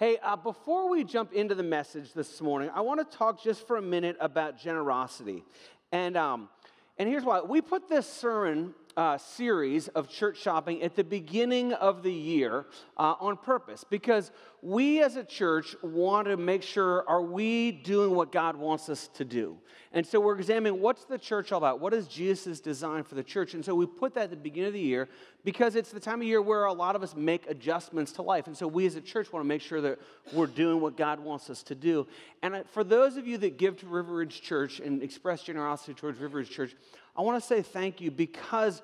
Hey, 0.00 0.16
uh, 0.22 0.34
before 0.34 0.88
we 0.88 1.04
jump 1.04 1.34
into 1.34 1.54
the 1.54 1.62
message 1.62 2.14
this 2.14 2.40
morning, 2.40 2.70
I 2.74 2.80
want 2.80 3.00
to 3.00 3.18
talk 3.18 3.42
just 3.42 3.66
for 3.66 3.76
a 3.76 3.82
minute 3.82 4.16
about 4.18 4.58
generosity. 4.58 5.44
And, 5.92 6.16
um, 6.16 6.48
and 6.96 7.06
here's 7.06 7.22
why 7.22 7.42
we 7.42 7.60
put 7.60 7.86
this 7.86 8.10
sermon 8.10 8.74
uh, 9.00 9.16
series 9.16 9.88
of 9.88 10.10
church 10.10 10.36
shopping 10.36 10.82
at 10.82 10.94
the 10.94 11.02
beginning 11.02 11.72
of 11.72 12.02
the 12.02 12.12
year 12.12 12.66
uh, 12.98 13.14
on 13.18 13.34
purpose. 13.34 13.82
Because 13.82 14.30
we 14.60 15.02
as 15.02 15.16
a 15.16 15.24
church 15.24 15.74
want 15.82 16.28
to 16.28 16.36
make 16.36 16.62
sure 16.62 17.08
are 17.08 17.22
we 17.22 17.72
doing 17.72 18.14
what 18.14 18.30
god 18.30 18.56
wants 18.56 18.90
us 18.90 19.08
to 19.14 19.24
do? 19.24 19.56
And 19.92 20.06
so 20.06 20.20
we're 20.20 20.36
examining 20.36 20.82
what's 20.82 21.06
the 21.06 21.16
church 21.16 21.50
all 21.50 21.56
about? 21.56 21.80
What 21.80 21.94
is 21.94 22.08
jesus' 22.08 22.60
design 22.60 23.02
for 23.02 23.14
the 23.14 23.22
church? 23.22 23.54
And 23.54 23.64
so 23.64 23.74
we 23.74 23.86
put 23.86 24.12
that 24.16 24.24
at 24.24 24.30
the 24.30 24.36
beginning 24.36 24.68
of 24.68 24.74
the 24.74 24.80
year 24.80 25.08
because 25.44 25.76
it's 25.76 25.90
the 25.90 25.98
time 25.98 26.20
of 26.20 26.26
year 26.26 26.42
where 26.42 26.64
a 26.64 26.72
lot 26.72 26.94
of 26.94 27.02
us 27.02 27.16
make 27.16 27.48
adjustments 27.48 28.12
to 28.12 28.22
life. 28.22 28.48
And 28.48 28.56
so 28.56 28.68
we 28.68 28.84
as 28.84 28.96
a 28.96 29.00
church 29.00 29.32
want 29.32 29.42
to 29.42 29.48
make 29.48 29.62
sure 29.62 29.80
that 29.80 29.98
we're 30.34 30.46
doing 30.46 30.78
what 30.78 30.98
god 30.98 31.20
wants 31.20 31.48
us 31.48 31.62
to 31.62 31.74
do. 31.74 32.06
And 32.42 32.64
for 32.68 32.84
those 32.84 33.16
of 33.16 33.26
you 33.26 33.38
that 33.38 33.56
give 33.56 33.78
to 33.78 33.86
river 33.86 34.16
ridge 34.16 34.42
church 34.42 34.78
and 34.78 35.02
express 35.02 35.42
generosity 35.42 35.94
towards 35.94 36.20
river 36.20 36.36
ridge 36.36 36.50
church 36.50 36.76
I 37.16 37.22
want 37.22 37.40
to 37.40 37.46
say 37.46 37.62
thank 37.62 38.00
you 38.00 38.10
because 38.10 38.82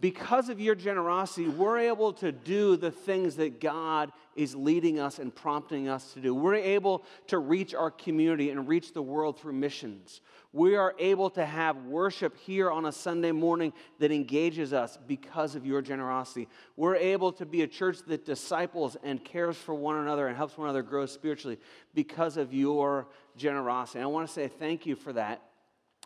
because 0.00 0.48
of 0.48 0.58
your 0.58 0.74
generosity, 0.74 1.48
we're 1.48 1.78
able 1.78 2.14
to 2.14 2.32
do 2.32 2.76
the 2.76 2.90
things 2.90 3.36
that 3.36 3.60
God 3.60 4.10
is 4.34 4.54
leading 4.54 4.98
us 4.98 5.18
and 5.18 5.34
prompting 5.34 5.88
us 5.88 6.14
to 6.14 6.20
do. 6.20 6.34
We're 6.34 6.54
able 6.54 7.04
to 7.26 7.38
reach 7.38 7.74
our 7.74 7.90
community 7.90 8.50
and 8.50 8.66
reach 8.66 8.94
the 8.94 9.02
world 9.02 9.38
through 9.38 9.52
missions. 9.52 10.22
We 10.52 10.74
are 10.76 10.94
able 10.98 11.28
to 11.30 11.44
have 11.44 11.84
worship 11.84 12.36
here 12.38 12.70
on 12.70 12.86
a 12.86 12.92
Sunday 12.92 13.32
morning 13.32 13.74
that 13.98 14.10
engages 14.10 14.72
us 14.72 14.98
because 15.06 15.54
of 15.54 15.66
your 15.66 15.82
generosity. 15.82 16.48
We're 16.76 16.96
able 16.96 17.32
to 17.34 17.44
be 17.44 17.62
a 17.62 17.66
church 17.68 17.98
that 18.06 18.24
disciples 18.24 18.96
and 19.04 19.22
cares 19.22 19.56
for 19.56 19.74
one 19.74 19.96
another 19.96 20.28
and 20.28 20.36
helps 20.36 20.56
one 20.56 20.66
another 20.66 20.82
grow 20.82 21.04
spiritually 21.04 21.58
because 21.94 22.38
of 22.38 22.54
your 22.54 23.06
generosity. 23.36 23.98
And 23.98 24.04
I 24.04 24.08
want 24.08 24.26
to 24.26 24.32
say 24.32 24.48
thank 24.48 24.86
you 24.86 24.96
for 24.96 25.12
that. 25.12 25.42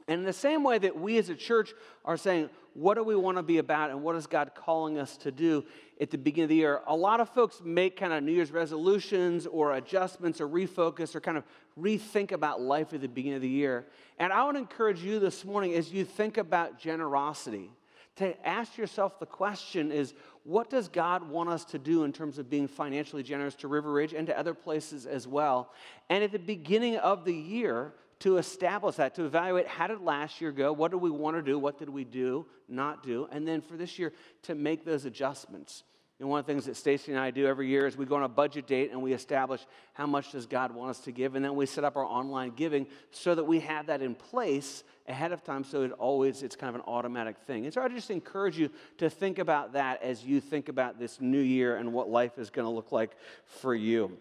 And 0.06 0.20
in 0.20 0.26
the 0.26 0.32
same 0.32 0.62
way 0.62 0.78
that 0.78 0.98
we 0.98 1.16
as 1.18 1.28
a 1.30 1.34
church 1.34 1.72
are 2.04 2.16
saying, 2.16 2.50
what 2.74 2.94
do 2.94 3.04
we 3.04 3.14
want 3.14 3.38
to 3.38 3.42
be 3.42 3.58
about 3.58 3.90
and 3.90 4.02
what 4.02 4.16
is 4.16 4.26
God 4.26 4.50
calling 4.54 4.98
us 4.98 5.16
to 5.18 5.30
do 5.30 5.64
at 6.00 6.10
the 6.10 6.18
beginning 6.18 6.44
of 6.44 6.48
the 6.50 6.56
year? 6.56 6.80
A 6.88 6.94
lot 6.94 7.20
of 7.20 7.28
folks 7.30 7.62
make 7.64 7.96
kind 7.96 8.12
of 8.12 8.22
New 8.22 8.32
Year's 8.32 8.50
resolutions 8.50 9.46
or 9.46 9.74
adjustments 9.76 10.40
or 10.40 10.48
refocus 10.48 11.14
or 11.14 11.20
kind 11.20 11.38
of 11.38 11.44
rethink 11.78 12.32
about 12.32 12.60
life 12.60 12.92
at 12.92 13.00
the 13.00 13.08
beginning 13.08 13.36
of 13.36 13.42
the 13.42 13.48
year. 13.48 13.86
And 14.18 14.32
I 14.32 14.50
to 14.50 14.58
encourage 14.58 15.02
you 15.02 15.20
this 15.20 15.44
morning 15.44 15.74
as 15.74 15.92
you 15.92 16.04
think 16.04 16.36
about 16.36 16.78
generosity 16.78 17.70
to 18.16 18.46
ask 18.46 18.78
yourself 18.78 19.18
the 19.18 19.26
question 19.26 19.90
is 19.90 20.14
what 20.44 20.68
does 20.70 20.88
God 20.88 21.28
want 21.28 21.48
us 21.48 21.64
to 21.66 21.78
do 21.78 22.04
in 22.04 22.12
terms 22.12 22.38
of 22.38 22.50
being 22.50 22.68
financially 22.68 23.22
generous 23.22 23.54
to 23.56 23.68
River 23.68 23.92
Ridge 23.92 24.12
and 24.12 24.26
to 24.26 24.38
other 24.38 24.54
places 24.54 25.06
as 25.06 25.26
well? 25.26 25.72
And 26.10 26.22
at 26.22 26.32
the 26.32 26.38
beginning 26.38 26.96
of 26.96 27.24
the 27.24 27.34
year, 27.34 27.94
to 28.24 28.38
establish 28.38 28.96
that, 28.96 29.14
to 29.14 29.26
evaluate 29.26 29.68
how 29.68 29.86
did 29.86 30.00
last 30.00 30.40
year 30.40 30.50
go, 30.50 30.72
what 30.72 30.90
did 30.90 30.96
we 30.96 31.10
want 31.10 31.36
to 31.36 31.42
do, 31.42 31.58
what 31.58 31.78
did 31.78 31.90
we 31.90 32.04
do, 32.04 32.46
not 32.70 33.02
do, 33.02 33.28
and 33.30 33.46
then 33.46 33.60
for 33.60 33.76
this 33.76 33.98
year 33.98 34.14
to 34.40 34.54
make 34.54 34.82
those 34.82 35.04
adjustments. 35.04 35.84
And 36.18 36.30
one 36.30 36.40
of 36.40 36.46
the 36.46 36.50
things 36.50 36.64
that 36.64 36.76
Stacy 36.76 37.12
and 37.12 37.20
I 37.20 37.30
do 37.30 37.46
every 37.46 37.68
year 37.68 37.86
is 37.86 37.98
we 37.98 38.06
go 38.06 38.16
on 38.16 38.22
a 38.22 38.28
budget 38.28 38.66
date 38.66 38.92
and 38.92 39.02
we 39.02 39.12
establish 39.12 39.60
how 39.92 40.06
much 40.06 40.32
does 40.32 40.46
God 40.46 40.74
want 40.74 40.88
us 40.88 41.00
to 41.00 41.12
give, 41.12 41.34
and 41.34 41.44
then 41.44 41.54
we 41.54 41.66
set 41.66 41.84
up 41.84 41.98
our 41.98 42.04
online 42.06 42.52
giving 42.56 42.86
so 43.10 43.34
that 43.34 43.44
we 43.44 43.60
have 43.60 43.88
that 43.88 44.00
in 44.00 44.14
place 44.14 44.84
ahead 45.06 45.32
of 45.32 45.44
time 45.44 45.62
so 45.62 45.82
it 45.82 45.92
always 45.92 46.42
it's 46.42 46.56
kind 46.56 46.70
of 46.70 46.76
an 46.76 46.86
automatic 46.86 47.36
thing. 47.46 47.66
And 47.66 47.74
so 47.74 47.82
I 47.82 47.88
just 47.88 48.10
encourage 48.10 48.56
you 48.56 48.70
to 48.96 49.10
think 49.10 49.38
about 49.38 49.74
that 49.74 50.02
as 50.02 50.24
you 50.24 50.40
think 50.40 50.70
about 50.70 50.98
this 50.98 51.20
new 51.20 51.40
year 51.40 51.76
and 51.76 51.92
what 51.92 52.08
life 52.08 52.38
is 52.38 52.48
going 52.48 52.64
to 52.64 52.72
look 52.72 52.90
like 52.90 53.10
for 53.44 53.74
you. 53.74 54.16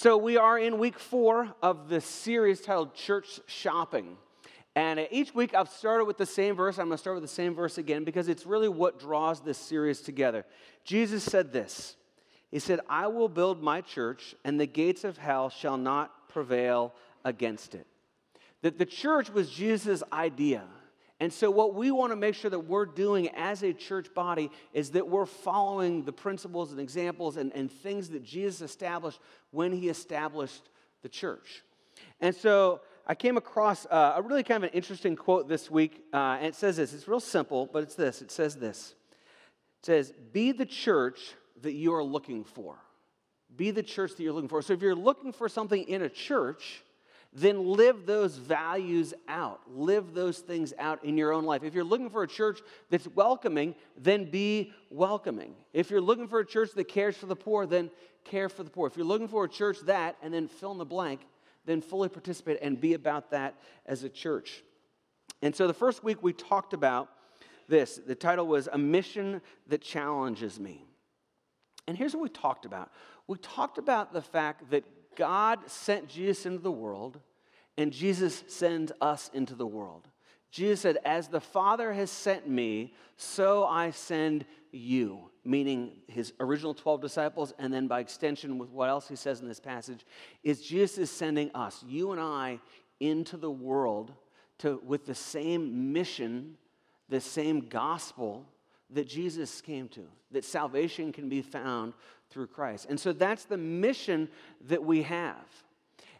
So, 0.00 0.16
we 0.16 0.36
are 0.36 0.56
in 0.56 0.78
week 0.78 0.96
four 0.96 1.52
of 1.60 1.88
the 1.88 2.00
series 2.00 2.60
titled 2.60 2.94
Church 2.94 3.40
Shopping. 3.46 4.16
And 4.76 5.08
each 5.10 5.34
week 5.34 5.54
I've 5.54 5.70
started 5.70 6.04
with 6.04 6.18
the 6.18 6.24
same 6.24 6.54
verse. 6.54 6.78
I'm 6.78 6.86
going 6.86 6.94
to 6.94 6.98
start 6.98 7.16
with 7.16 7.24
the 7.24 7.34
same 7.34 7.52
verse 7.52 7.78
again 7.78 8.04
because 8.04 8.28
it's 8.28 8.46
really 8.46 8.68
what 8.68 9.00
draws 9.00 9.40
this 9.40 9.58
series 9.58 10.00
together. 10.00 10.44
Jesus 10.84 11.24
said 11.24 11.52
this 11.52 11.96
He 12.52 12.60
said, 12.60 12.78
I 12.88 13.08
will 13.08 13.28
build 13.28 13.60
my 13.60 13.80
church, 13.80 14.36
and 14.44 14.60
the 14.60 14.68
gates 14.68 15.02
of 15.02 15.18
hell 15.18 15.50
shall 15.50 15.76
not 15.76 16.28
prevail 16.28 16.94
against 17.24 17.74
it. 17.74 17.88
That 18.62 18.78
the 18.78 18.86
church 18.86 19.30
was 19.30 19.50
Jesus' 19.50 20.04
idea. 20.12 20.62
And 21.20 21.32
so, 21.32 21.50
what 21.50 21.74
we 21.74 21.90
want 21.90 22.12
to 22.12 22.16
make 22.16 22.36
sure 22.36 22.50
that 22.50 22.60
we're 22.60 22.86
doing 22.86 23.28
as 23.30 23.64
a 23.64 23.72
church 23.72 24.14
body 24.14 24.50
is 24.72 24.90
that 24.90 25.08
we're 25.08 25.26
following 25.26 26.04
the 26.04 26.12
principles 26.12 26.70
and 26.70 26.80
examples 26.80 27.36
and, 27.36 27.52
and 27.54 27.70
things 27.70 28.10
that 28.10 28.22
Jesus 28.22 28.60
established 28.60 29.18
when 29.50 29.72
he 29.72 29.88
established 29.88 30.68
the 31.02 31.08
church. 31.08 31.64
And 32.20 32.34
so, 32.34 32.82
I 33.04 33.16
came 33.16 33.36
across 33.36 33.84
uh, 33.86 34.14
a 34.16 34.22
really 34.22 34.44
kind 34.44 34.62
of 34.62 34.70
an 34.70 34.76
interesting 34.76 35.16
quote 35.16 35.48
this 35.48 35.68
week, 35.68 36.04
uh, 36.12 36.36
and 36.38 36.46
it 36.46 36.54
says 36.54 36.76
this. 36.76 36.92
It's 36.92 37.08
real 37.08 37.20
simple, 37.20 37.68
but 37.72 37.82
it's 37.82 37.96
this. 37.96 38.22
It 38.22 38.30
says 38.30 38.54
this. 38.54 38.94
It 39.80 39.86
says, 39.86 40.12
Be 40.32 40.52
the 40.52 40.66
church 40.66 41.34
that 41.62 41.72
you 41.72 41.94
are 41.94 42.04
looking 42.04 42.44
for. 42.44 42.76
Be 43.56 43.72
the 43.72 43.82
church 43.82 44.14
that 44.14 44.22
you're 44.22 44.32
looking 44.32 44.48
for. 44.48 44.62
So, 44.62 44.72
if 44.72 44.82
you're 44.82 44.94
looking 44.94 45.32
for 45.32 45.48
something 45.48 45.82
in 45.82 46.02
a 46.02 46.08
church, 46.08 46.84
then 47.32 47.72
live 47.72 48.06
those 48.06 48.36
values 48.36 49.12
out. 49.28 49.60
Live 49.68 50.14
those 50.14 50.38
things 50.38 50.72
out 50.78 51.04
in 51.04 51.18
your 51.18 51.32
own 51.32 51.44
life. 51.44 51.62
If 51.62 51.74
you're 51.74 51.84
looking 51.84 52.10
for 52.10 52.22
a 52.22 52.28
church 52.28 52.60
that's 52.90 53.06
welcoming, 53.08 53.74
then 53.96 54.30
be 54.30 54.72
welcoming. 54.90 55.54
If 55.72 55.90
you're 55.90 56.00
looking 56.00 56.26
for 56.26 56.40
a 56.40 56.46
church 56.46 56.70
that 56.74 56.88
cares 56.88 57.16
for 57.16 57.26
the 57.26 57.36
poor, 57.36 57.66
then 57.66 57.90
care 58.24 58.48
for 58.48 58.62
the 58.62 58.70
poor. 58.70 58.86
If 58.86 58.96
you're 58.96 59.06
looking 59.06 59.28
for 59.28 59.44
a 59.44 59.48
church 59.48 59.78
that, 59.86 60.16
and 60.22 60.32
then 60.32 60.48
fill 60.48 60.72
in 60.72 60.78
the 60.78 60.86
blank, 60.86 61.20
then 61.66 61.82
fully 61.82 62.08
participate 62.08 62.58
and 62.62 62.80
be 62.80 62.94
about 62.94 63.30
that 63.30 63.60
as 63.84 64.04
a 64.04 64.08
church. 64.08 64.62
And 65.42 65.54
so 65.54 65.66
the 65.66 65.74
first 65.74 66.02
week 66.02 66.22
we 66.22 66.32
talked 66.32 66.72
about 66.72 67.10
this. 67.68 68.00
The 68.04 68.14
title 68.14 68.46
was 68.46 68.68
A 68.72 68.78
Mission 68.78 69.42
That 69.66 69.82
Challenges 69.82 70.58
Me. 70.58 70.86
And 71.86 71.96
here's 71.96 72.14
what 72.14 72.22
we 72.22 72.28
talked 72.30 72.64
about 72.64 72.90
we 73.26 73.36
talked 73.36 73.76
about 73.76 74.14
the 74.14 74.22
fact 74.22 74.70
that 74.70 74.84
God 75.18 75.68
sent 75.68 76.08
Jesus 76.08 76.46
into 76.46 76.60
the 76.60 76.70
world, 76.70 77.18
and 77.76 77.92
Jesus 77.92 78.44
sends 78.46 78.92
us 79.00 79.30
into 79.34 79.56
the 79.56 79.66
world. 79.66 80.06
Jesus 80.52 80.80
said, 80.80 80.98
As 81.04 81.26
the 81.26 81.40
Father 81.40 81.92
has 81.92 82.08
sent 82.10 82.48
me, 82.48 82.94
so 83.16 83.64
I 83.64 83.90
send 83.90 84.46
you, 84.70 85.28
meaning 85.44 85.96
his 86.06 86.32
original 86.38 86.72
12 86.72 87.00
disciples, 87.00 87.52
and 87.58 87.74
then 87.74 87.88
by 87.88 87.98
extension, 87.98 88.58
with 88.58 88.70
what 88.70 88.88
else 88.88 89.08
he 89.08 89.16
says 89.16 89.40
in 89.40 89.48
this 89.48 89.58
passage, 89.58 90.06
is 90.44 90.62
Jesus 90.62 90.98
is 90.98 91.10
sending 91.10 91.50
us, 91.52 91.84
you 91.86 92.12
and 92.12 92.20
I, 92.20 92.60
into 93.00 93.36
the 93.36 93.50
world 93.50 94.12
to, 94.58 94.80
with 94.84 95.04
the 95.04 95.16
same 95.16 95.92
mission, 95.92 96.56
the 97.08 97.20
same 97.20 97.68
gospel 97.68 98.46
that 98.90 99.08
Jesus 99.08 99.60
came 99.60 99.88
to, 99.88 100.04
that 100.30 100.44
salvation 100.44 101.12
can 101.12 101.28
be 101.28 101.42
found 101.42 101.92
through 102.30 102.48
Christ. 102.48 102.86
And 102.88 102.98
so 102.98 103.12
that's 103.12 103.44
the 103.44 103.56
mission 103.56 104.28
that 104.68 104.82
we 104.82 105.02
have. 105.02 105.46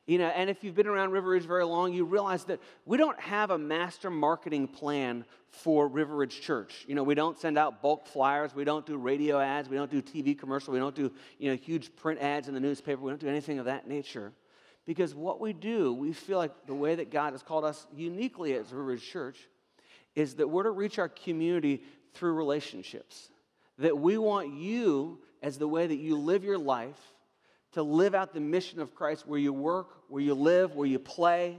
You 0.07 0.17
know, 0.17 0.29
and 0.29 0.49
if 0.49 0.65
you've 0.65 0.75
been 0.75 0.87
around 0.87 1.11
River 1.11 1.29
Ridge 1.29 1.45
very 1.45 1.67
long, 1.67 1.93
you 1.93 2.07
realize 2.07 2.45
that 2.45 2.61
we 2.87 2.97
don't 2.97 3.21
have 3.21 3.51
a 3.51 3.59
master 3.59 4.09
marketing 4.09 4.67
plan 4.67 5.27
for 5.51 5.87
River 5.87 6.17
Ridge 6.17 6.41
Church. 6.41 6.87
You 6.89 6.95
know, 6.95 7.03
we 7.03 7.15
don't 7.15 7.39
send 7.39 7.59
out 7.59 7.83
bulk 7.83 8.07
flyers, 8.07 8.55
we 8.55 8.65
don't 8.65 8.87
do 8.87 8.97
radio 8.97 9.39
ads, 9.39 9.69
we 9.69 9.77
don't 9.77 9.91
do 9.91 10.01
TV 10.01 10.39
commercials, 10.39 10.73
we 10.73 10.79
don't 10.79 10.95
do, 10.95 11.13
you 11.39 11.51
know, 11.51 11.57
huge 11.57 11.95
print 11.95 12.21
ads 12.21 12.49
in 12.49 12.55
the 12.55 12.61
newspaper, 12.61 13.03
we 13.03 13.11
don't 13.11 13.21
do 13.21 13.29
anything 13.29 13.59
of 13.59 13.67
that 13.67 13.87
nature. 13.87 14.33
Because 14.87 15.15
what 15.15 15.41
we 15.41 15.53
do, 15.53 15.93
we 15.93 16.15
feel 16.15 16.39
like 16.39 16.53
the 16.67 16.75
way 16.75 16.95
that 16.95 17.11
God 17.11 17.35
has 17.35 17.43
called 17.43 17.67
us 17.67 17.87
uniquely 17.95 18.55
as 18.55 18.73
River 18.73 18.85
Ridge 18.85 19.07
Church 19.07 19.37
is 20.15 20.37
that 20.37 20.49
we're 20.49 20.63
to 20.63 20.71
reach 20.71 20.99
our 20.99 21.11
community 21.11 21.83
through 22.15 22.33
relationships. 22.33 23.29
That 23.77 23.99
we 23.99 24.17
want 24.17 24.55
you 24.55 25.21
as 25.43 25.59
the 25.59 25.69
way 25.69 25.87
that 25.87 25.97
you 25.97 26.17
live 26.17 26.45
your 26.45 26.59
life, 26.59 26.99
to 27.73 27.83
live 27.83 28.15
out 28.15 28.33
the 28.33 28.41
mission 28.41 28.81
of 28.81 28.95
Christ 28.95 29.27
where 29.27 29.39
you 29.39 29.53
work, 29.53 29.89
where 30.09 30.23
you 30.23 30.35
live, 30.35 30.75
where 30.75 30.87
you 30.87 30.99
play, 30.99 31.59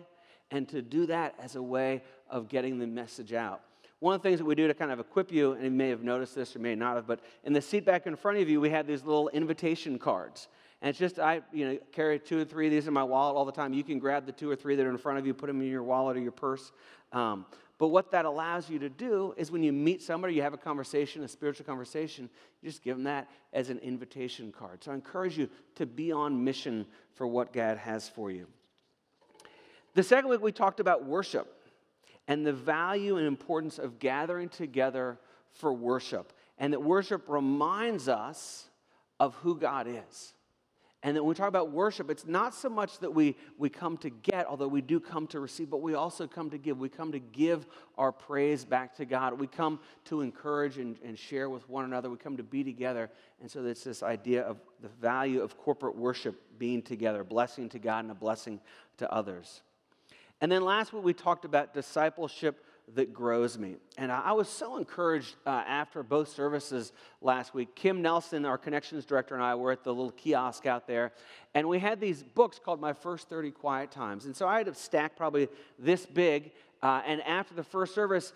and 0.51 0.67
to 0.69 0.81
do 0.81 1.05
that 1.05 1.35
as 1.39 1.55
a 1.55 1.61
way 1.61 2.01
of 2.29 2.49
getting 2.49 2.79
the 2.79 2.87
message 2.87 3.33
out. 3.33 3.61
One 3.99 4.15
of 4.15 4.21
the 4.21 4.29
things 4.29 4.39
that 4.39 4.45
we 4.45 4.55
do 4.55 4.67
to 4.67 4.73
kind 4.73 4.91
of 4.91 4.99
equip 4.99 5.31
you, 5.31 5.51
and 5.53 5.63
you 5.63 5.71
may 5.71 5.89
have 5.89 6.03
noticed 6.03 6.33
this 6.33 6.55
or 6.55 6.59
may 6.59 6.73
not 6.73 6.95
have, 6.95 7.05
but 7.05 7.19
in 7.43 7.53
the 7.53 7.61
seat 7.61 7.85
back 7.85 8.07
in 8.07 8.15
front 8.15 8.37
of 8.37 8.49
you, 8.49 8.61
we 8.61 8.69
have 8.69 8.87
these 8.87 9.03
little 9.03 9.27
invitation 9.29 9.99
cards. 9.99 10.47
And 10.81 10.89
it's 10.89 10.97
just, 10.97 11.19
I 11.19 11.41
you 11.51 11.67
know, 11.67 11.77
carry 11.91 12.17
two 12.17 12.39
or 12.39 12.45
three 12.45 12.67
of 12.67 12.71
these 12.71 12.87
in 12.87 12.93
my 12.93 13.03
wallet 13.03 13.35
all 13.35 13.43
the 13.43 13.51
time. 13.51 13.73
You 13.73 13.83
can 13.83 13.99
grab 13.99 14.25
the 14.25 14.31
two 14.31 14.49
or 14.49 14.55
three 14.55 14.75
that 14.75 14.85
are 14.85 14.89
in 14.89 14.97
front 14.97 15.19
of 15.19 15.27
you, 15.27 15.33
put 15.33 15.47
them 15.47 15.61
in 15.61 15.67
your 15.67 15.83
wallet 15.83 16.15
or 16.15 16.21
your 16.21 16.31
purse. 16.31 16.71
Um, 17.11 17.45
but 17.79 17.87
what 17.87 18.11
that 18.11 18.25
allows 18.25 18.69
you 18.69 18.77
to 18.79 18.89
do 18.89 19.33
is 19.37 19.51
when 19.51 19.63
you 19.63 19.71
meet 19.71 20.03
somebody, 20.03 20.33
you 20.33 20.41
have 20.41 20.53
a 20.53 20.57
conversation, 20.57 21.23
a 21.23 21.29
spiritual 21.29 21.65
conversation, 21.65 22.29
you 22.61 22.69
just 22.69 22.83
give 22.83 22.97
them 22.97 23.05
that 23.05 23.29
as 23.53 23.69
an 23.69 23.79
invitation 23.79 24.51
card. 24.51 24.83
So 24.83 24.91
I 24.91 24.95
encourage 24.95 25.37
you 25.37 25.49
to 25.75 25.85
be 25.85 26.11
on 26.11 26.43
mission 26.43 26.85
for 27.15 27.25
what 27.25 27.53
God 27.53 27.77
has 27.77 28.07
for 28.07 28.31
you. 28.31 28.47
The 29.93 30.03
second 30.03 30.29
week, 30.29 30.41
we 30.41 30.51
talked 30.51 30.81
about 30.81 31.05
worship 31.05 31.55
and 32.27 32.45
the 32.45 32.53
value 32.53 33.17
and 33.17 33.25
importance 33.25 33.79
of 33.79 33.97
gathering 33.97 34.49
together 34.49 35.17
for 35.53 35.73
worship. 35.73 36.33
And 36.57 36.73
that 36.73 36.83
worship 36.83 37.23
reminds 37.29 38.09
us 38.09 38.67
of 39.21 39.35
who 39.35 39.57
God 39.57 39.87
is. 39.87 40.33
And 41.01 41.15
then 41.15 41.23
when 41.23 41.29
we 41.29 41.35
talk 41.35 41.47
about 41.47 41.71
worship, 41.71 42.09
it's 42.09 42.27
not 42.27 42.53
so 42.53 42.67
much 42.67 42.99
that 42.99 43.13
we, 43.13 43.37
we 43.57 43.69
come 43.69 43.95
to 43.97 44.09
get, 44.09 44.45
although 44.47 44.67
we 44.67 44.81
do 44.81 44.99
come 44.99 45.27
to 45.27 45.39
receive, 45.39 45.69
but 45.69 45.81
we 45.81 45.93
also 45.93 46.27
come 46.27 46.49
to 46.49 46.57
give. 46.57 46.77
We 46.77 46.89
come 46.89 47.13
to 47.13 47.19
give 47.19 47.67
our 47.97 48.11
praise 48.11 48.65
back 48.65 48.95
to 48.97 49.05
God. 49.05 49.39
We 49.39 49.47
come 49.47 49.79
to 50.05 50.19
encourage 50.19 50.77
and, 50.77 50.97
and 51.01 51.17
share 51.17 51.49
with 51.49 51.69
one 51.69 51.85
another. 51.85 52.09
We 52.09 52.17
come 52.17 52.35
to 52.35 52.43
be 52.43 52.65
together. 52.65 53.09
And 53.39 53.49
so 53.49 53.63
it's 53.63 53.85
this 53.85 54.03
idea 54.03 54.43
of 54.43 54.57
the 54.81 54.89
value 54.89 55.41
of 55.41 55.57
corporate 55.57 55.95
worship 55.95 56.35
being 56.57 56.81
together, 56.81 57.23
blessing 57.23 57.69
to 57.69 57.79
God 57.79 57.99
and 57.99 58.11
a 58.11 58.15
blessing 58.15 58.59
to 58.97 59.09
others. 59.09 59.61
And 60.41 60.51
then 60.51 60.65
last 60.65 60.91
week 60.91 61.05
we 61.05 61.13
talked 61.13 61.45
about 61.45 61.73
discipleship 61.73 62.65
that 62.95 63.13
grows 63.13 63.57
me. 63.57 63.75
And 63.97 64.11
I 64.11 64.31
was 64.31 64.47
so 64.47 64.77
encouraged 64.77 65.35
uh, 65.45 65.49
after 65.49 66.03
both 66.03 66.29
services 66.29 66.93
last 67.21 67.53
week. 67.53 67.75
Kim 67.75 68.01
Nelson, 68.01 68.45
our 68.45 68.57
connections 68.57 69.05
director, 69.05 69.35
and 69.35 69.43
I 69.43 69.55
were 69.55 69.71
at 69.71 69.83
the 69.83 69.93
little 69.93 70.11
kiosk 70.11 70.65
out 70.65 70.87
there, 70.87 71.11
and 71.53 71.67
we 71.67 71.79
had 71.79 71.99
these 71.99 72.23
books 72.23 72.59
called 72.63 72.79
My 72.79 72.93
First 72.93 73.29
30 73.29 73.51
Quiet 73.51 73.91
Times. 73.91 74.25
And 74.25 74.35
so 74.35 74.47
I 74.47 74.57
had 74.57 74.67
a 74.67 74.75
stack 74.75 75.15
probably 75.15 75.47
this 75.77 76.05
big, 76.05 76.51
uh, 76.81 77.01
and 77.05 77.21
after 77.21 77.53
the 77.53 77.63
first 77.63 77.93
service, 77.93 78.33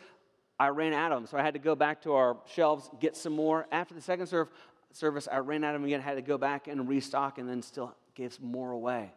I 0.59 0.67
ran 0.67 0.93
out 0.93 1.11
of 1.11 1.19
them. 1.19 1.27
So 1.27 1.37
I 1.37 1.41
had 1.41 1.53
to 1.53 1.59
go 1.59 1.75
back 1.75 2.01
to 2.03 2.13
our 2.13 2.37
shelves, 2.53 2.89
get 2.99 3.15
some 3.15 3.33
more. 3.33 3.67
After 3.71 3.93
the 3.93 4.01
second 4.01 4.27
serve, 4.27 4.49
service, 4.91 5.27
I 5.31 5.37
ran 5.37 5.63
out 5.63 5.75
of 5.75 5.81
them 5.81 5.87
again, 5.87 5.99
I 5.99 6.03
had 6.03 6.15
to 6.15 6.21
go 6.21 6.37
back 6.37 6.67
and 6.67 6.87
restock, 6.87 7.37
and 7.37 7.49
then 7.49 7.61
still 7.61 7.95
gave 8.15 8.33
some 8.33 8.45
more 8.45 8.71
away. 8.71 9.11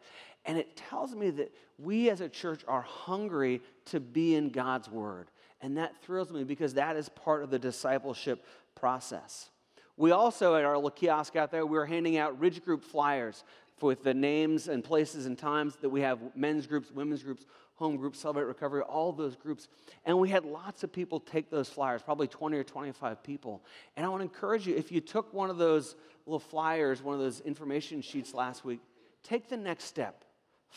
And 0.46 0.56
it 0.56 0.76
tells 0.76 1.14
me 1.14 1.30
that 1.30 1.52
we 1.78 2.08
as 2.08 2.20
a 2.20 2.28
church 2.28 2.62
are 2.66 2.82
hungry 2.82 3.60
to 3.86 4.00
be 4.00 4.34
in 4.34 4.50
God's 4.50 4.88
Word. 4.88 5.28
And 5.60 5.76
that 5.76 6.00
thrills 6.02 6.30
me 6.30 6.44
because 6.44 6.74
that 6.74 6.96
is 6.96 7.08
part 7.08 7.42
of 7.42 7.50
the 7.50 7.58
discipleship 7.58 8.44
process. 8.74 9.50
We 9.96 10.10
also, 10.10 10.54
at 10.54 10.64
our 10.64 10.76
little 10.76 10.90
kiosk 10.90 11.36
out 11.36 11.50
there, 11.50 11.64
we 11.64 11.76
were 11.76 11.86
handing 11.86 12.18
out 12.18 12.38
Ridge 12.38 12.62
Group 12.64 12.84
flyers 12.84 13.44
with 13.80 14.02
the 14.02 14.14
names 14.14 14.68
and 14.68 14.82
places 14.82 15.26
and 15.26 15.36
times 15.36 15.76
that 15.76 15.88
we 15.88 16.00
have 16.00 16.18
men's 16.34 16.66
groups, 16.66 16.90
women's 16.90 17.22
groups, 17.22 17.44
home 17.74 17.96
groups, 17.96 18.18
Celebrate 18.18 18.44
Recovery, 18.44 18.82
all 18.82 19.12
those 19.12 19.36
groups. 19.36 19.68
And 20.04 20.18
we 20.18 20.28
had 20.28 20.44
lots 20.44 20.82
of 20.82 20.92
people 20.92 21.20
take 21.20 21.50
those 21.50 21.68
flyers, 21.68 22.02
probably 22.02 22.26
20 22.26 22.56
or 22.56 22.64
25 22.64 23.22
people. 23.22 23.62
And 23.96 24.06
I 24.06 24.08
want 24.08 24.20
to 24.20 24.24
encourage 24.24 24.66
you 24.66 24.74
if 24.76 24.90
you 24.90 25.00
took 25.00 25.32
one 25.34 25.50
of 25.50 25.58
those 25.58 25.96
little 26.26 26.40
flyers, 26.40 27.02
one 27.02 27.14
of 27.14 27.20
those 27.20 27.40
information 27.40 28.00
sheets 28.00 28.32
last 28.32 28.64
week, 28.64 28.80
take 29.22 29.48
the 29.48 29.56
next 29.56 29.84
step. 29.84 30.24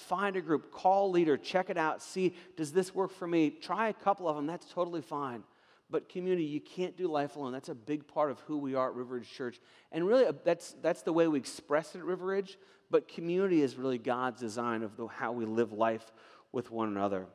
Find 0.07 0.36
a 0.36 0.42
group, 0.42 0.72
call 0.72 1.12
leader, 1.12 1.38
check 1.38 1.69
it 1.69 1.78
out, 1.78 2.01
see, 2.01 2.34
does 2.56 2.72
this 2.72 2.96
work 2.96 3.12
for 3.12 3.28
me? 3.28 3.50
Try 3.50 3.90
a 3.90 3.94
couple 3.94 4.28
of 4.28 4.36
them, 4.36 4.48
that's 4.48 4.66
totally 4.72 5.01
fine. 5.01 5.44
But 5.92 6.07
community, 6.07 6.44
you 6.44 6.62
can't 6.62 6.96
do 6.96 7.07
life 7.07 7.36
alone. 7.36 7.51
That's 7.51 7.69
a 7.69 7.75
big 7.75 8.07
part 8.07 8.30
of 8.30 8.40
who 8.42 8.57
we 8.57 8.75
are 8.75 8.90
at 8.90 8.96
River 8.96 9.16
Ridge 9.16 9.30
Church. 9.30 9.60
And 9.92 10.07
really, 10.07 10.25
uh, 10.25 10.34
that's, 10.44 10.75
that's 10.81 11.01
the 11.01 11.12
way 11.12 11.28
we 11.28 11.40
express 11.40 11.96
it 11.96 12.00
at 12.00 12.06
River 12.06 12.28
Ridge. 12.28 12.57
But 12.92 13.07
community 13.07 13.62
is 13.62 13.75
really 13.75 13.98
God's 13.98 14.40
design 14.40 14.84
of 14.84 14.96
the, 14.98 15.07
how 15.07 15.31
we 15.31 15.46
live 15.46 15.74
life 15.74 16.12
with 16.52 16.69
one 16.69 16.90
another. 16.90 17.25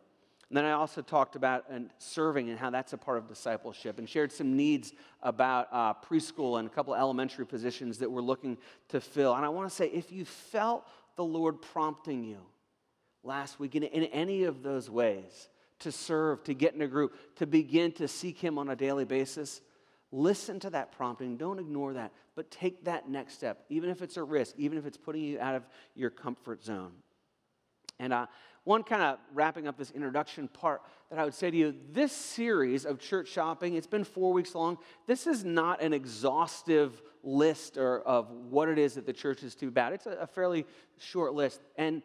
And 0.49 0.57
then 0.57 0.65
I 0.65 0.73
also 0.73 1.03
talked 1.03 1.35
about 1.35 1.65
and 1.69 1.91
serving 1.99 2.49
and 2.49 2.59
how 2.59 2.71
that's 2.71 2.93
a 2.93 2.99
part 2.99 3.19
of 3.19 3.29
discipleship 3.29 3.99
and 3.99 4.09
shared 4.09 4.31
some 4.31 4.57
needs 4.57 4.93
about 5.23 5.69
uh, 5.73 5.95
preschool 5.95 6.61
and 6.61 6.69
a 6.69 6.71
couple 6.71 6.95
of 6.95 7.01
elementary 7.01 7.47
positions 7.47 7.99
that 7.99 8.11
we're 8.11 8.21
looking 8.21 8.57
to 8.89 9.01
fill. 9.01 9.35
And 9.35 9.45
I 9.45 9.49
want 9.49 9.69
to 9.69 9.75
say 9.75 9.87
if 9.89 10.13
you 10.13 10.25
felt 10.25 10.87
the 11.17 11.25
Lord 11.25 11.61
prompting 11.61 12.23
you 12.23 12.39
last 13.25 13.59
week 13.59 13.75
in, 13.75 13.83
in 13.83 14.05
any 14.05 14.45
of 14.45 14.63
those 14.63 14.89
ways 14.89 15.49
to 15.81 15.91
serve, 15.91 16.45
to 16.45 16.55
get 16.55 16.75
in 16.75 16.83
a 16.83 16.87
group, 16.87 17.17
to 17.37 17.47
begin 17.47 17.93
to 17.93 18.09
seek 18.09 18.39
Him 18.39 18.59
on 18.59 18.71
a 18.71 18.77
daily 18.77 19.05
basis, 19.05 19.61
listen 20.13 20.61
to 20.61 20.71
that 20.71 20.93
prompting. 20.93 21.37
Don't 21.37 21.59
ignore 21.59 21.95
that, 21.95 22.13
but 22.37 22.51
take 22.51 22.85
that 22.85 23.09
next 23.09 23.35
step, 23.35 23.65
even 23.69 23.91
if 23.91 24.03
it's 24.03 24.17
a 24.17 24.23
risk, 24.23 24.55
even 24.57 24.79
if 24.79 24.87
it's 24.87 24.97
putting 24.97 25.23
you 25.23 25.41
out 25.41 25.55
of 25.55 25.67
your 25.95 26.11
comfort 26.11 26.63
zone. 26.63 26.93
And 27.99 28.13
uh, 28.13 28.27
one 28.65 28.83
kind 28.83 29.03
of 29.03 29.19
wrapping 29.33 29.69
up 29.69 29.77
this 29.77 29.91
introduction 29.91 30.49
part 30.49 30.83
that 31.11 31.19
I 31.19 31.25
would 31.25 31.35
say 31.35 31.51
to 31.51 31.57
you 31.57 31.75
this 31.93 32.13
series 32.13 32.87
of 32.87 32.99
church 32.99 33.29
shopping, 33.29 33.75
it's 33.75 33.87
been 33.87 34.05
four 34.05 34.33
weeks 34.33 34.55
long. 34.55 34.79
This 35.07 35.27
is 35.27 35.45
not 35.45 35.83
an 35.83 35.93
exhaustive 35.93 37.03
list 37.23 37.77
or, 37.77 38.01
of 38.01 38.31
what 38.31 38.69
it 38.69 38.79
is 38.79 38.95
that 38.95 39.07
the 39.07 39.13
church 39.13 39.43
is 39.43 39.55
to 39.57 39.69
about. 39.69 39.93
It's 39.93 40.07
a, 40.07 40.13
a 40.13 40.27
fairly 40.27 40.67
short 40.99 41.35
list. 41.35 41.61
And 41.77 42.03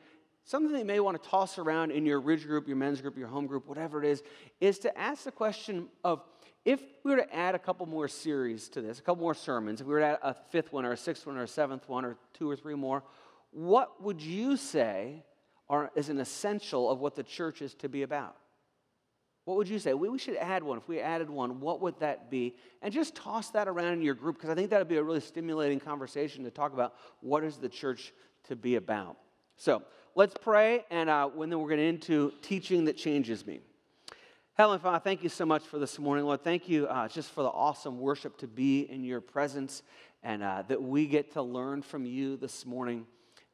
something 0.49 0.71
that 0.71 0.79
you 0.79 0.85
may 0.85 0.99
want 0.99 1.21
to 1.21 1.29
toss 1.29 1.59
around 1.59 1.91
in 1.91 2.07
your 2.07 2.19
ridge 2.19 2.47
group, 2.47 2.67
your 2.67 2.75
men's 2.75 2.99
group, 3.01 3.15
your 3.15 3.27
home 3.27 3.45
group, 3.45 3.67
whatever 3.67 4.03
it 4.03 4.09
is, 4.09 4.23
is 4.59 4.79
to 4.79 4.97
ask 4.97 5.23
the 5.23 5.31
question 5.31 5.87
of 6.03 6.23
if 6.65 6.81
we 7.03 7.11
were 7.11 7.17
to 7.17 7.35
add 7.35 7.53
a 7.53 7.59
couple 7.59 7.85
more 7.85 8.07
series 8.07 8.67
to 8.69 8.81
this, 8.81 8.97
a 8.97 9.01
couple 9.03 9.21
more 9.21 9.35
sermons, 9.35 9.79
if 9.79 9.85
we 9.85 9.93
were 9.93 9.99
to 9.99 10.07
add 10.07 10.19
a 10.23 10.33
fifth 10.49 10.73
one 10.73 10.85
or 10.85 10.93
a 10.93 10.97
sixth 10.97 11.27
one 11.27 11.37
or 11.37 11.43
a 11.43 11.47
seventh 11.47 11.87
one 11.87 12.03
or 12.03 12.17
two 12.33 12.49
or 12.49 12.55
three 12.55 12.73
more, 12.73 13.03
what 13.51 14.01
would 14.01 14.19
you 14.19 14.57
say 14.57 15.23
are, 15.69 15.91
is 15.95 16.09
an 16.09 16.17
essential 16.19 16.89
of 16.89 16.99
what 16.99 17.15
the 17.15 17.21
church 17.21 17.61
is 17.61 17.75
to 17.75 17.87
be 17.87 18.01
about? 18.01 18.35
What 19.45 19.55
would 19.57 19.69
you 19.69 19.77
say? 19.77 19.93
We, 19.93 20.09
we 20.09 20.17
should 20.17 20.35
add 20.37 20.63
one. 20.63 20.79
If 20.79 20.87
we 20.87 20.99
added 20.99 21.29
one, 21.29 21.59
what 21.59 21.79
would 21.81 21.99
that 21.99 22.31
be? 22.31 22.55
And 22.81 22.91
just 22.91 23.13
toss 23.13 23.51
that 23.51 23.67
around 23.67 23.93
in 23.93 24.01
your 24.01 24.15
group 24.15 24.37
because 24.37 24.49
I 24.49 24.55
think 24.55 24.71
that 24.71 24.79
would 24.79 24.87
be 24.87 24.97
a 24.97 25.03
really 25.03 25.21
stimulating 25.21 25.79
conversation 25.79 26.43
to 26.45 26.49
talk 26.49 26.73
about 26.73 26.95
what 27.21 27.43
is 27.43 27.57
the 27.57 27.69
church 27.69 28.13
to 28.45 28.55
be 28.55 28.77
about. 28.77 29.15
So 29.57 29.83
let's 30.19 30.35
pray, 30.41 30.83
and 30.91 31.09
uh, 31.09 31.29
then 31.29 31.57
we're 31.61 31.69
going 31.69 31.77
to 31.77 31.85
into 31.85 32.33
teaching 32.41 32.83
that 32.83 32.97
changes 32.97 33.47
me. 33.47 33.61
Heavenly 34.55 34.79
Father, 34.79 34.99
thank 34.99 35.23
you 35.23 35.29
so 35.29 35.45
much 35.45 35.63
for 35.63 35.79
this 35.79 35.97
morning, 35.97 36.25
Lord. 36.25 36.43
Thank 36.43 36.67
you 36.67 36.87
uh, 36.87 37.07
just 37.07 37.31
for 37.31 37.41
the 37.41 37.47
awesome 37.47 38.01
worship 38.01 38.37
to 38.39 38.47
be 38.47 38.81
in 38.81 39.05
your 39.05 39.21
presence 39.21 39.81
and 40.21 40.43
uh, 40.43 40.63
that 40.67 40.83
we 40.83 41.07
get 41.07 41.31
to 41.35 41.41
learn 41.41 41.81
from 41.81 42.05
you 42.05 42.35
this 42.35 42.65
morning. 42.65 43.05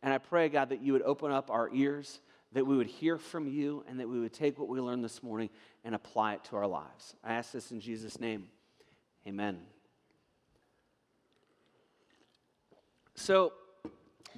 And 0.01 0.11
I 0.11 0.17
pray, 0.17 0.49
God, 0.49 0.69
that 0.69 0.81
you 0.81 0.93
would 0.93 1.03
open 1.03 1.31
up 1.31 1.51
our 1.51 1.69
ears 1.71 2.19
that 2.53 2.65
we 2.65 2.75
would 2.75 2.87
hear 2.87 3.19
from 3.19 3.47
you 3.47 3.85
and 3.87 3.99
that 3.99 4.09
we 4.09 4.19
would 4.19 4.33
take 4.33 4.57
what 4.57 4.67
we 4.67 4.79
learned 4.81 5.03
this 5.03 5.21
morning 5.21 5.51
and 5.83 5.93
apply 5.93 6.33
it 6.33 6.43
to 6.45 6.55
our 6.55 6.65
lives. 6.65 7.15
I 7.23 7.35
ask 7.35 7.51
this 7.51 7.69
in 7.69 7.79
Jesus' 7.79 8.19
name. 8.19 8.47
Amen. 9.27 9.59
So, 13.13 13.53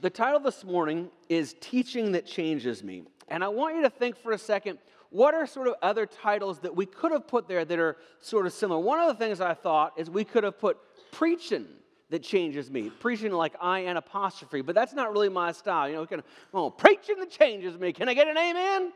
the 0.01 0.09
title 0.09 0.39
this 0.39 0.63
morning 0.63 1.09
is 1.29 1.55
Teaching 1.59 2.11
That 2.11 2.25
Changes 2.25 2.83
Me. 2.83 3.03
And 3.27 3.43
I 3.43 3.47
want 3.47 3.75
you 3.75 3.81
to 3.81 3.89
think 3.89 4.17
for 4.17 4.31
a 4.31 4.37
second 4.37 4.79
what 5.09 5.33
are 5.33 5.47
sort 5.47 5.67
of 5.67 5.75
other 5.81 6.05
titles 6.05 6.59
that 6.59 6.75
we 6.75 6.85
could 6.85 7.11
have 7.13 7.27
put 7.27 7.47
there 7.47 7.63
that 7.63 7.79
are 7.79 7.95
sort 8.19 8.45
of 8.45 8.53
similar? 8.53 8.79
One 8.79 8.99
of 8.99 9.07
the 9.07 9.15
things 9.15 9.39
I 9.39 9.53
thought 9.53 9.93
is 9.97 10.09
we 10.09 10.23
could 10.23 10.43
have 10.43 10.59
put 10.59 10.77
Preaching 11.11 11.65
that 12.09 12.21
changes 12.21 12.69
me. 12.69 12.89
Preaching 12.89 13.31
like 13.31 13.53
I 13.59 13.79
and 13.79 13.97
apostrophe, 13.97 14.61
but 14.61 14.75
that's 14.75 14.93
not 14.93 15.11
really 15.11 15.29
my 15.29 15.51
style. 15.51 15.89
You 15.89 15.95
know, 15.95 16.05
kind 16.05 16.19
of, 16.19 16.25
oh, 16.53 16.69
preaching 16.69 17.17
that 17.19 17.31
changes 17.31 17.77
me. 17.77 17.91
Can 17.91 18.07
I 18.07 18.13
get 18.13 18.27
an 18.27 18.37
amen? 18.37 18.91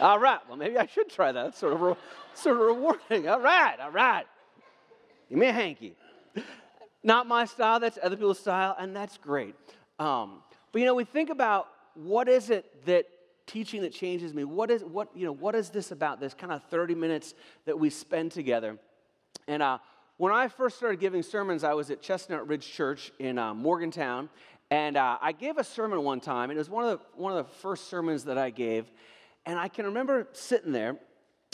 All 0.00 0.18
right. 0.18 0.40
Well, 0.48 0.56
maybe 0.56 0.78
I 0.78 0.86
should 0.86 1.08
try 1.08 1.32
that. 1.32 1.42
That's 1.44 1.58
sort 1.58 1.74
of, 1.74 1.96
sort 2.34 2.56
of 2.56 2.62
rewarding. 2.62 3.28
All 3.28 3.40
right. 3.40 3.76
All 3.80 3.90
right. 3.90 4.24
Give 5.28 5.38
me 5.38 5.46
a 5.46 5.52
hanky. 5.52 5.94
Not 7.02 7.28
my 7.28 7.44
style. 7.44 7.78
That's 7.78 7.98
other 8.02 8.16
people's 8.16 8.40
style, 8.40 8.74
and 8.78 8.96
that's 8.96 9.16
great. 9.16 9.54
Um, 10.00 10.42
but 10.72 10.80
you 10.80 10.86
know, 10.86 10.94
we 10.94 11.04
think 11.04 11.30
about 11.30 11.68
what 11.94 12.28
is 12.28 12.50
it 12.50 12.86
that 12.86 13.06
teaching 13.46 13.82
that 13.82 13.92
changes 13.92 14.34
me. 14.34 14.42
What 14.44 14.70
is 14.70 14.82
what 14.82 15.08
you 15.14 15.26
know? 15.26 15.32
What 15.32 15.54
is 15.54 15.70
this 15.70 15.92
about? 15.92 16.18
This 16.18 16.34
kind 16.34 16.52
of 16.52 16.64
thirty 16.64 16.94
minutes 16.96 17.34
that 17.66 17.78
we 17.78 17.90
spend 17.90 18.32
together, 18.32 18.78
and 19.46 19.62
uh, 19.62 19.78
when 20.16 20.32
I 20.32 20.48
first 20.48 20.76
started 20.76 21.00
giving 21.00 21.22
sermons, 21.22 21.64
I 21.64 21.72
was 21.72 21.90
at 21.90 22.02
Chestnut 22.02 22.46
Ridge 22.46 22.70
Church 22.70 23.10
in 23.18 23.38
uh, 23.38 23.54
Morgantown, 23.54 24.28
and 24.70 24.96
uh, 24.96 25.16
I 25.20 25.32
gave 25.32 25.56
a 25.56 25.64
sermon 25.64 26.02
one 26.02 26.20
time, 26.20 26.50
and 26.50 26.58
it 26.58 26.60
was 26.60 26.68
one 26.68 26.84
of, 26.84 26.98
the, 26.98 27.04
one 27.14 27.36
of 27.36 27.46
the 27.46 27.52
first 27.54 27.88
sermons 27.88 28.24
that 28.24 28.36
I 28.36 28.50
gave. 28.50 28.84
And 29.46 29.58
I 29.58 29.68
can 29.68 29.86
remember 29.86 30.28
sitting 30.32 30.72
there, 30.72 30.98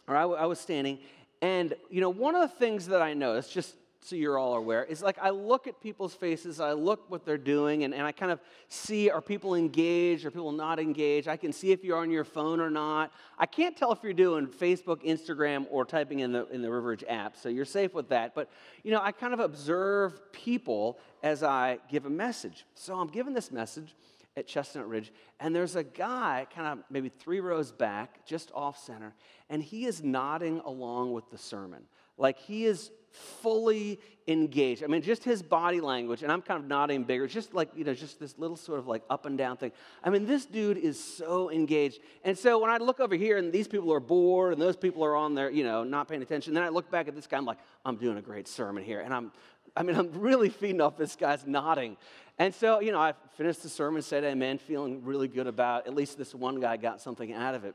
or 0.08 0.16
I, 0.16 0.22
w- 0.22 0.40
I 0.40 0.46
was 0.46 0.58
standing, 0.58 0.98
and 1.40 1.74
you 1.90 2.00
know, 2.00 2.10
one 2.10 2.34
of 2.34 2.42
the 2.42 2.56
things 2.56 2.88
that 2.88 3.00
I 3.00 3.14
noticed, 3.14 3.52
just 3.52 3.76
so 4.06 4.14
you're 4.14 4.38
all 4.38 4.54
aware, 4.54 4.84
is 4.84 5.02
like 5.02 5.18
I 5.20 5.30
look 5.30 5.66
at 5.66 5.80
people's 5.80 6.14
faces, 6.14 6.60
I 6.60 6.72
look 6.72 7.10
what 7.10 7.24
they're 7.24 7.36
doing, 7.36 7.82
and, 7.82 7.92
and 7.92 8.06
I 8.06 8.12
kind 8.12 8.30
of 8.30 8.40
see 8.68 9.10
are 9.10 9.20
people 9.20 9.56
engaged, 9.56 10.24
are 10.24 10.30
people 10.30 10.52
not 10.52 10.78
engaged? 10.78 11.26
I 11.26 11.36
can 11.36 11.52
see 11.52 11.72
if 11.72 11.82
you're 11.82 11.98
on 11.98 12.10
your 12.12 12.22
phone 12.22 12.60
or 12.60 12.70
not. 12.70 13.12
I 13.36 13.46
can't 13.46 13.76
tell 13.76 13.90
if 13.90 13.98
you're 14.04 14.12
doing 14.12 14.46
Facebook, 14.46 15.04
Instagram, 15.04 15.66
or 15.70 15.84
typing 15.84 16.20
in 16.20 16.30
the 16.30 16.46
in 16.48 16.62
the 16.62 16.70
River 16.70 16.88
Ridge 16.88 17.04
app, 17.08 17.36
so 17.36 17.48
you're 17.48 17.64
safe 17.64 17.94
with 17.94 18.08
that. 18.10 18.34
But 18.34 18.48
you 18.84 18.92
know, 18.92 19.00
I 19.02 19.10
kind 19.10 19.34
of 19.34 19.40
observe 19.40 20.32
people 20.32 20.98
as 21.24 21.42
I 21.42 21.78
give 21.90 22.06
a 22.06 22.10
message. 22.10 22.64
So 22.74 22.94
I'm 22.94 23.08
giving 23.08 23.34
this 23.34 23.50
message 23.50 23.96
at 24.36 24.46
Chestnut 24.46 24.88
Ridge, 24.88 25.12
and 25.40 25.54
there's 25.54 25.74
a 25.74 25.82
guy 25.82 26.46
kind 26.54 26.78
of 26.78 26.84
maybe 26.90 27.08
three 27.08 27.40
rows 27.40 27.72
back, 27.72 28.24
just 28.24 28.52
off 28.54 28.78
center, 28.78 29.14
and 29.50 29.62
he 29.62 29.86
is 29.86 30.04
nodding 30.04 30.60
along 30.60 31.12
with 31.12 31.28
the 31.30 31.38
sermon. 31.38 31.82
Like 32.18 32.38
he 32.38 32.66
is 32.66 32.90
fully 33.16 34.00
engaged. 34.28 34.82
I 34.82 34.88
mean, 34.88 35.02
just 35.02 35.22
his 35.22 35.42
body 35.42 35.80
language, 35.80 36.22
and 36.22 36.32
I'm 36.32 36.42
kind 36.42 36.60
of 36.62 36.68
nodding 36.68 37.04
bigger, 37.04 37.26
just 37.26 37.54
like, 37.54 37.70
you 37.76 37.84
know, 37.84 37.94
just 37.94 38.18
this 38.18 38.36
little 38.38 38.56
sort 38.56 38.78
of 38.78 38.86
like 38.86 39.02
up 39.08 39.24
and 39.26 39.38
down 39.38 39.56
thing. 39.56 39.72
I 40.02 40.10
mean, 40.10 40.26
this 40.26 40.44
dude 40.46 40.78
is 40.78 41.02
so 41.02 41.50
engaged. 41.50 42.00
And 42.24 42.36
so 42.36 42.58
when 42.58 42.70
I 42.70 42.78
look 42.78 42.98
over 42.98 43.14
here 43.14 43.38
and 43.38 43.52
these 43.52 43.68
people 43.68 43.92
are 43.92 44.00
bored 44.00 44.52
and 44.52 44.60
those 44.60 44.76
people 44.76 45.04
are 45.04 45.14
on 45.14 45.34
there, 45.34 45.50
you 45.50 45.64
know, 45.64 45.84
not 45.84 46.08
paying 46.08 46.22
attention, 46.22 46.54
then 46.54 46.62
I 46.64 46.70
look 46.70 46.90
back 46.90 47.06
at 47.06 47.14
this 47.14 47.26
guy, 47.26 47.36
I'm 47.36 47.44
like, 47.44 47.58
I'm 47.84 47.96
doing 47.96 48.18
a 48.18 48.22
great 48.22 48.48
sermon 48.48 48.82
here. 48.82 49.00
And 49.00 49.14
I'm 49.14 49.32
I 49.76 49.82
mean, 49.82 49.96
I'm 49.96 50.10
really 50.12 50.48
feeding 50.48 50.80
off 50.80 50.96
this 50.96 51.16
guy's 51.16 51.46
nodding. 51.46 51.96
And 52.38 52.54
so, 52.54 52.80
you 52.80 52.92
know, 52.92 53.00
I 53.00 53.14
finished 53.36 53.62
the 53.62 53.68
sermon, 53.68 54.02
said 54.02 54.24
amen, 54.24 54.58
feeling 54.58 55.04
really 55.04 55.28
good 55.28 55.46
about 55.46 55.86
at 55.86 55.94
least 55.94 56.18
this 56.18 56.34
one 56.34 56.60
guy 56.60 56.76
got 56.76 57.00
something 57.00 57.32
out 57.32 57.54
of 57.54 57.64
it. 57.64 57.74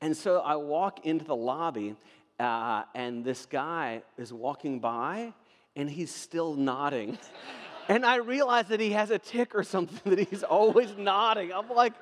And 0.00 0.16
so 0.16 0.40
I 0.40 0.56
walk 0.56 1.04
into 1.04 1.24
the 1.24 1.36
lobby, 1.36 1.96
uh, 2.38 2.84
and 2.94 3.24
this 3.24 3.46
guy 3.46 4.02
is 4.18 4.32
walking 4.32 4.80
by, 4.80 5.32
and 5.76 5.88
he's 5.88 6.12
still 6.12 6.54
nodding. 6.54 7.18
and 7.88 8.04
I 8.04 8.16
realize 8.16 8.68
that 8.68 8.80
he 8.80 8.90
has 8.90 9.10
a 9.10 9.18
tick 9.18 9.54
or 9.54 9.62
something 9.62 10.14
that 10.14 10.28
he's 10.28 10.42
always 10.42 10.96
nodding. 10.96 11.52
I'm 11.52 11.68
like, 11.68 11.92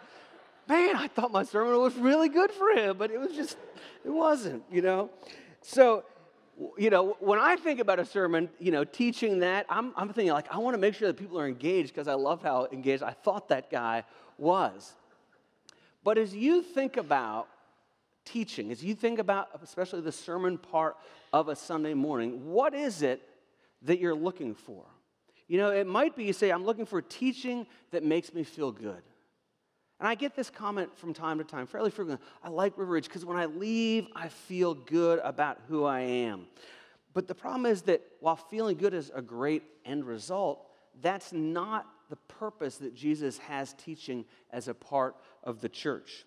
man, 0.68 0.96
I 0.96 1.08
thought 1.08 1.32
my 1.32 1.42
sermon 1.42 1.78
was 1.80 1.94
really 1.96 2.28
good 2.28 2.50
for 2.50 2.70
him, 2.70 2.96
but 2.96 3.10
it 3.10 3.18
was 3.18 3.32
just, 3.32 3.56
it 4.04 4.10
wasn't, 4.10 4.62
you 4.70 4.82
know? 4.82 5.10
So, 5.60 6.04
you 6.78 6.90
know, 6.90 7.16
when 7.20 7.38
I 7.38 7.56
think 7.56 7.80
about 7.80 7.98
a 7.98 8.04
sermon, 8.04 8.48
you 8.58 8.70
know, 8.72 8.84
teaching 8.84 9.40
that, 9.40 9.66
I'm, 9.68 9.92
I'm 9.96 10.12
thinking 10.12 10.32
like, 10.32 10.52
I 10.52 10.58
want 10.58 10.74
to 10.74 10.78
make 10.78 10.94
sure 10.94 11.08
that 11.08 11.16
people 11.16 11.38
are 11.38 11.48
engaged 11.48 11.88
because 11.94 12.08
I 12.08 12.14
love 12.14 12.42
how 12.42 12.68
engaged 12.72 13.02
I 13.02 13.12
thought 13.12 13.48
that 13.48 13.70
guy 13.70 14.04
was. 14.38 14.94
But 16.04 16.18
as 16.18 16.34
you 16.34 16.62
think 16.62 16.96
about 16.96 17.48
teaching, 18.24 18.70
as 18.70 18.82
you 18.84 18.94
think 18.94 19.18
about 19.18 19.48
especially 19.62 20.00
the 20.00 20.12
sermon 20.12 20.58
part 20.58 20.96
of 21.32 21.48
a 21.48 21.56
Sunday 21.56 21.94
morning, 21.94 22.50
what 22.50 22.74
is 22.74 23.02
it 23.02 23.22
that 23.82 23.98
you're 23.98 24.14
looking 24.14 24.54
for? 24.54 24.84
You 25.48 25.58
know, 25.58 25.70
it 25.70 25.86
might 25.86 26.16
be 26.16 26.24
you 26.24 26.32
say, 26.32 26.50
I'm 26.50 26.64
looking 26.64 26.86
for 26.86 27.02
teaching 27.02 27.66
that 27.90 28.04
makes 28.04 28.32
me 28.32 28.44
feel 28.44 28.72
good. 28.72 29.02
And 30.00 30.08
I 30.08 30.14
get 30.14 30.34
this 30.34 30.50
comment 30.50 30.96
from 30.98 31.14
time 31.14 31.38
to 31.38 31.44
time, 31.44 31.66
fairly 31.66 31.90
frequently. 31.90 32.26
I 32.42 32.48
like 32.48 32.76
River 32.76 32.92
Ridge 32.92 33.06
because 33.06 33.24
when 33.24 33.36
I 33.36 33.46
leave, 33.46 34.06
I 34.16 34.28
feel 34.28 34.74
good 34.74 35.20
about 35.20 35.58
who 35.68 35.84
I 35.84 36.00
am. 36.00 36.46
But 37.14 37.28
the 37.28 37.34
problem 37.34 37.66
is 37.66 37.82
that 37.82 38.02
while 38.20 38.36
feeling 38.36 38.76
good 38.76 38.94
is 38.94 39.12
a 39.14 39.22
great 39.22 39.62
end 39.84 40.04
result, 40.04 40.66
that's 41.00 41.32
not 41.32 41.86
the 42.10 42.16
purpose 42.16 42.78
that 42.78 42.94
Jesus 42.94 43.38
has 43.38 43.74
teaching 43.74 44.24
as 44.50 44.68
a 44.68 44.74
part 44.74 45.16
of 45.44 45.60
the 45.60 45.68
church. 45.68 46.24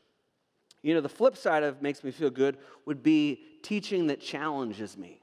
You 0.85 0.93
know, 0.93 1.01
the 1.01 1.09
flip 1.09 1.35
side 1.35 1.63
of 1.63 1.81
makes 1.81 2.03
me 2.03 2.11
feel 2.11 2.29
good 2.29 2.59
would 2.85 3.01
be 3.01 3.41
teaching 3.63 4.05
that 4.07 4.21
challenges 4.21 4.95
me. 4.95 5.19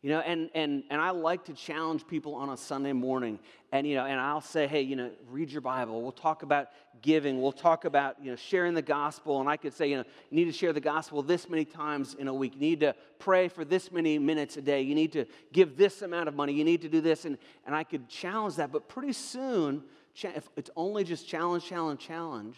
You 0.00 0.08
know, 0.08 0.20
and, 0.20 0.48
and, 0.54 0.82
and 0.88 0.98
I 0.98 1.10
like 1.10 1.44
to 1.44 1.52
challenge 1.52 2.06
people 2.06 2.34
on 2.34 2.48
a 2.48 2.56
Sunday 2.56 2.94
morning. 2.94 3.38
And, 3.70 3.86
you 3.86 3.96
know, 3.96 4.06
and 4.06 4.18
I'll 4.18 4.40
say, 4.40 4.66
hey, 4.66 4.80
you 4.80 4.96
know, 4.96 5.10
read 5.28 5.50
your 5.50 5.60
Bible. 5.60 6.00
We'll 6.00 6.10
talk 6.10 6.42
about 6.42 6.68
giving. 7.02 7.42
We'll 7.42 7.52
talk 7.52 7.84
about, 7.84 8.16
you 8.22 8.30
know, 8.30 8.36
sharing 8.36 8.72
the 8.72 8.80
gospel. 8.80 9.40
And 9.40 9.48
I 9.48 9.58
could 9.58 9.74
say, 9.74 9.90
you 9.90 9.98
know, 9.98 10.04
you 10.30 10.36
need 10.38 10.46
to 10.46 10.56
share 10.56 10.72
the 10.72 10.80
gospel 10.80 11.20
this 11.20 11.50
many 11.50 11.66
times 11.66 12.14
in 12.14 12.26
a 12.26 12.32
week. 12.32 12.54
You 12.54 12.60
need 12.60 12.80
to 12.80 12.94
pray 13.18 13.48
for 13.48 13.66
this 13.66 13.92
many 13.92 14.18
minutes 14.18 14.56
a 14.56 14.62
day. 14.62 14.80
You 14.80 14.94
need 14.94 15.12
to 15.12 15.26
give 15.52 15.76
this 15.76 16.00
amount 16.00 16.28
of 16.28 16.34
money. 16.34 16.54
You 16.54 16.64
need 16.64 16.80
to 16.80 16.88
do 16.88 17.02
this. 17.02 17.26
And, 17.26 17.36
and 17.66 17.74
I 17.76 17.84
could 17.84 18.08
challenge 18.08 18.56
that. 18.56 18.72
But 18.72 18.88
pretty 18.88 19.12
soon, 19.12 19.82
if 20.14 20.48
it's 20.56 20.70
only 20.76 21.04
just 21.04 21.28
challenge, 21.28 21.66
challenge, 21.66 22.00
challenge, 22.00 22.56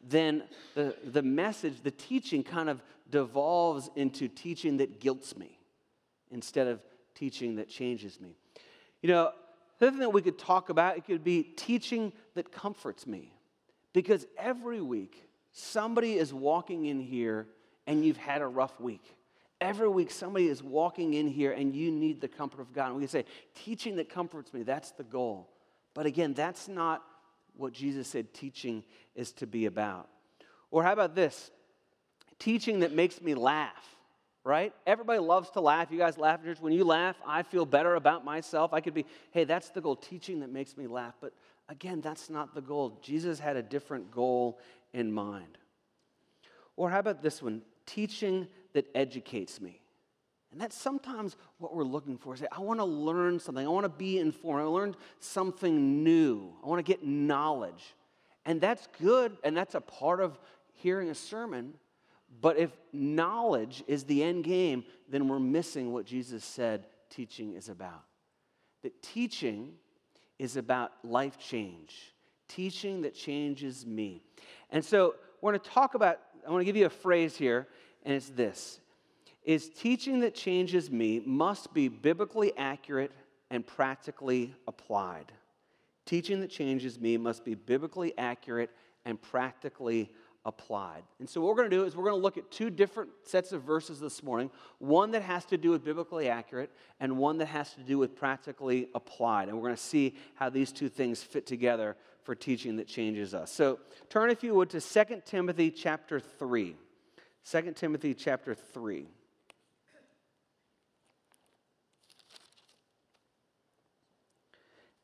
then 0.00 0.44
the, 0.74 0.94
the 1.04 1.22
message, 1.22 1.82
the 1.82 1.90
teaching 1.90 2.42
kind 2.42 2.68
of 2.68 2.82
devolves 3.10 3.90
into 3.96 4.28
teaching 4.28 4.78
that 4.78 5.00
guilts 5.00 5.36
me 5.36 5.58
instead 6.30 6.66
of 6.66 6.80
teaching 7.14 7.56
that 7.56 7.68
changes 7.68 8.20
me. 8.20 8.36
You 9.02 9.08
know, 9.08 9.30
the 9.78 9.88
other 9.88 9.92
thing 9.92 10.00
that 10.00 10.10
we 10.10 10.22
could 10.22 10.38
talk 10.38 10.68
about, 10.68 10.96
it 10.96 11.04
could 11.04 11.24
be 11.24 11.42
teaching 11.42 12.12
that 12.34 12.52
comforts 12.52 13.06
me. 13.06 13.32
Because 13.92 14.26
every 14.38 14.80
week, 14.80 15.28
somebody 15.52 16.14
is 16.14 16.32
walking 16.32 16.86
in 16.86 17.00
here 17.00 17.46
and 17.86 18.04
you've 18.04 18.16
had 18.16 18.42
a 18.42 18.46
rough 18.46 18.78
week. 18.80 19.14
Every 19.60 19.88
week, 19.88 20.10
somebody 20.10 20.48
is 20.48 20.62
walking 20.62 21.14
in 21.14 21.28
here 21.28 21.52
and 21.52 21.74
you 21.74 21.90
need 21.90 22.20
the 22.20 22.28
comfort 22.28 22.60
of 22.60 22.72
God. 22.72 22.88
And 22.88 22.96
we 22.96 23.02
can 23.02 23.08
say, 23.08 23.24
teaching 23.54 23.96
that 23.96 24.08
comforts 24.08 24.52
me, 24.52 24.62
that's 24.62 24.90
the 24.92 25.04
goal. 25.04 25.48
But 25.94 26.04
again, 26.04 26.34
that's 26.34 26.68
not 26.68 27.02
what 27.56 27.72
Jesus 27.72 28.08
said 28.08 28.32
teaching 28.34 28.84
is 29.14 29.32
to 29.32 29.46
be 29.46 29.66
about. 29.66 30.08
Or 30.70 30.82
how 30.82 30.92
about 30.92 31.14
this? 31.14 31.50
Teaching 32.38 32.80
that 32.80 32.92
makes 32.92 33.20
me 33.20 33.34
laugh 33.34 33.96
right? 34.46 34.72
Everybody 34.86 35.18
loves 35.18 35.50
to 35.50 35.60
laugh. 35.60 35.90
You 35.90 35.98
guys 35.98 36.16
laugh 36.16 36.40
When 36.60 36.72
you 36.72 36.84
laugh, 36.84 37.16
I 37.26 37.42
feel 37.42 37.66
better 37.66 37.96
about 37.96 38.24
myself. 38.24 38.72
I 38.72 38.80
could 38.80 38.94
be, 38.94 39.04
hey, 39.32 39.42
that's 39.42 39.70
the 39.70 39.80
goal, 39.80 39.96
teaching 39.96 40.38
that 40.40 40.52
makes 40.52 40.76
me 40.76 40.86
laugh. 40.86 41.14
But 41.20 41.32
again, 41.68 42.00
that's 42.00 42.30
not 42.30 42.54
the 42.54 42.60
goal. 42.60 43.00
Jesus 43.02 43.40
had 43.40 43.56
a 43.56 43.62
different 43.62 44.12
goal 44.12 44.60
in 44.94 45.10
mind. 45.10 45.58
Or 46.76 46.90
how 46.90 47.00
about 47.00 47.22
this 47.22 47.42
one? 47.42 47.62
Teaching 47.86 48.46
that 48.72 48.86
educates 48.94 49.60
me. 49.60 49.80
And 50.56 50.62
that's 50.62 50.74
sometimes 50.74 51.36
what 51.58 51.74
we're 51.74 51.84
looking 51.84 52.16
for. 52.16 52.34
Say, 52.34 52.46
I 52.50 52.60
want 52.60 52.80
to 52.80 52.84
learn 52.86 53.38
something. 53.38 53.66
I 53.66 53.68
want 53.68 53.84
to 53.84 53.90
be 53.90 54.18
informed. 54.18 54.62
I 54.62 54.64
learned 54.64 54.96
something 55.20 56.02
new. 56.02 56.50
I 56.64 56.66
want 56.66 56.78
to 56.78 56.82
get 56.82 57.04
knowledge. 57.04 57.94
And 58.46 58.58
that's 58.58 58.88
good, 58.98 59.36
and 59.44 59.54
that's 59.54 59.74
a 59.74 59.82
part 59.82 60.18
of 60.22 60.38
hearing 60.72 61.10
a 61.10 61.14
sermon. 61.14 61.74
But 62.40 62.56
if 62.56 62.70
knowledge 62.90 63.84
is 63.86 64.04
the 64.04 64.22
end 64.22 64.44
game, 64.44 64.84
then 65.10 65.28
we're 65.28 65.38
missing 65.38 65.92
what 65.92 66.06
Jesus 66.06 66.42
said 66.42 66.86
teaching 67.10 67.52
is 67.52 67.68
about. 67.68 68.04
That 68.82 69.02
teaching 69.02 69.74
is 70.38 70.56
about 70.56 70.92
life 71.04 71.38
change, 71.38 72.14
teaching 72.48 73.02
that 73.02 73.14
changes 73.14 73.84
me. 73.84 74.22
And 74.70 74.82
so 74.82 75.16
we're 75.42 75.50
going 75.52 75.60
to 75.60 75.68
talk 75.68 75.94
about, 75.94 76.18
I 76.46 76.50
want 76.50 76.62
to 76.62 76.64
give 76.64 76.76
you 76.76 76.86
a 76.86 76.88
phrase 76.88 77.36
here, 77.36 77.68
and 78.04 78.14
it's 78.14 78.30
this 78.30 78.80
is 79.46 79.68
teaching 79.68 80.20
that 80.20 80.34
changes 80.34 80.90
me 80.90 81.22
must 81.24 81.72
be 81.72 81.88
biblically 81.88 82.52
accurate 82.58 83.12
and 83.50 83.64
practically 83.64 84.52
applied. 84.66 85.32
Teaching 86.04 86.40
that 86.40 86.50
changes 86.50 87.00
me 87.00 87.16
must 87.16 87.44
be 87.44 87.54
biblically 87.54 88.12
accurate 88.18 88.70
and 89.04 89.22
practically 89.22 90.10
applied. 90.44 91.02
And 91.20 91.28
so, 91.28 91.40
what 91.40 91.48
we're 91.48 91.56
going 91.56 91.70
to 91.70 91.76
do 91.76 91.84
is 91.84 91.96
we're 91.96 92.04
going 92.04 92.16
to 92.16 92.22
look 92.22 92.36
at 92.36 92.50
two 92.50 92.70
different 92.70 93.10
sets 93.24 93.52
of 93.52 93.62
verses 93.62 94.00
this 94.00 94.22
morning 94.22 94.50
one 94.78 95.12
that 95.12 95.22
has 95.22 95.44
to 95.46 95.56
do 95.56 95.70
with 95.70 95.84
biblically 95.84 96.28
accurate, 96.28 96.70
and 96.98 97.16
one 97.16 97.38
that 97.38 97.46
has 97.46 97.72
to 97.74 97.80
do 97.82 97.98
with 97.98 98.16
practically 98.16 98.88
applied. 98.94 99.48
And 99.48 99.56
we're 99.56 99.64
going 99.64 99.76
to 99.76 99.82
see 99.82 100.16
how 100.34 100.50
these 100.50 100.72
two 100.72 100.88
things 100.88 101.22
fit 101.22 101.46
together 101.46 101.96
for 102.22 102.34
teaching 102.34 102.76
that 102.76 102.88
changes 102.88 103.32
us. 103.32 103.52
So, 103.52 103.78
turn, 104.08 104.30
if 104.30 104.42
you 104.42 104.54
would, 104.54 104.70
to 104.70 104.80
2 104.80 105.22
Timothy 105.24 105.70
chapter 105.70 106.18
3. 106.18 106.74
2 107.48 107.72
Timothy 107.72 108.14
chapter 108.14 108.54
3. 108.54 109.06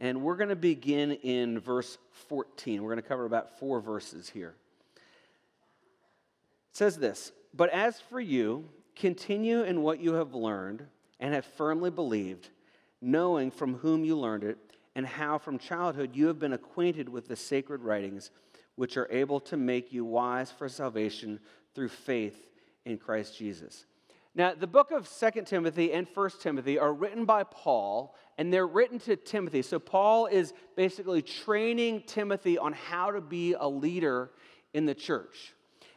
And 0.03 0.21
we're 0.21 0.37
going 0.37 0.49
to 0.49 0.57
begin 0.57 1.13
in 1.13 1.61
verse 1.61 1.97
14. 2.29 2.83
We're 2.83 2.91
going 2.91 3.03
to 3.03 3.09
cover 3.09 3.25
about 3.25 3.61
four 3.61 3.81
verses 3.81 4.29
here. 4.29 4.57
It 4.97 6.77
says 6.77 6.99
this 6.99 7.31
But 7.55 7.71
as 7.71 8.01
for 8.01 8.21
you, 8.21 8.69
continue 8.97 9.63
in 9.63 9.81
what 9.81 10.01
you 10.01 10.15
have 10.15 10.35
learned 10.35 10.85
and 11.21 11.33
have 11.33 11.47
firmly 11.47 11.89
believed, 11.89 12.49
knowing 13.01 13.53
from 13.53 13.77
whom 13.77 14.05
you 14.05 14.19
learned 14.19 14.43
it, 14.43 14.59
and 14.97 15.07
how 15.07 15.39
from 15.39 15.57
childhood 15.57 16.17
you 16.17 16.27
have 16.27 16.41
been 16.41 16.53
acquainted 16.53 17.09
with 17.09 17.29
the 17.29 17.37
sacred 17.37 17.81
writings, 17.81 18.33
which 18.75 18.97
are 18.97 19.09
able 19.09 19.39
to 19.39 19.57
make 19.57 19.93
you 19.93 20.05
wise 20.05 20.51
for 20.51 20.69
salvation 20.69 21.39
through 21.77 21.89
faith 21.89 22.51
in 22.85 22.99
Christ 22.99 23.39
Jesus. 23.39 23.87
Now, 24.35 24.55
the 24.55 24.67
book 24.67 24.91
of 24.91 25.07
Second 25.07 25.47
Timothy 25.47 25.93
and 25.93 26.09
First 26.09 26.41
Timothy 26.41 26.79
are 26.79 26.95
written 26.95 27.27
by 27.27 27.45
Paul, 27.45 28.15
and 28.39 28.53
they're 28.53 28.67
written 28.67 28.99
to 29.01 29.17
Timothy. 29.17 29.61
So, 29.61 29.79
Paul 29.79 30.27
is 30.27 30.55
basically 30.75 31.21
training 31.21 32.05
Timothy 32.07 32.57
on 32.57 32.73
how 32.73 33.11
to 33.11 33.21
be 33.21 33.53
a 33.53 33.69
leader 33.69 34.31
in 34.73 34.87
the 34.87 34.95
church. 34.95 35.55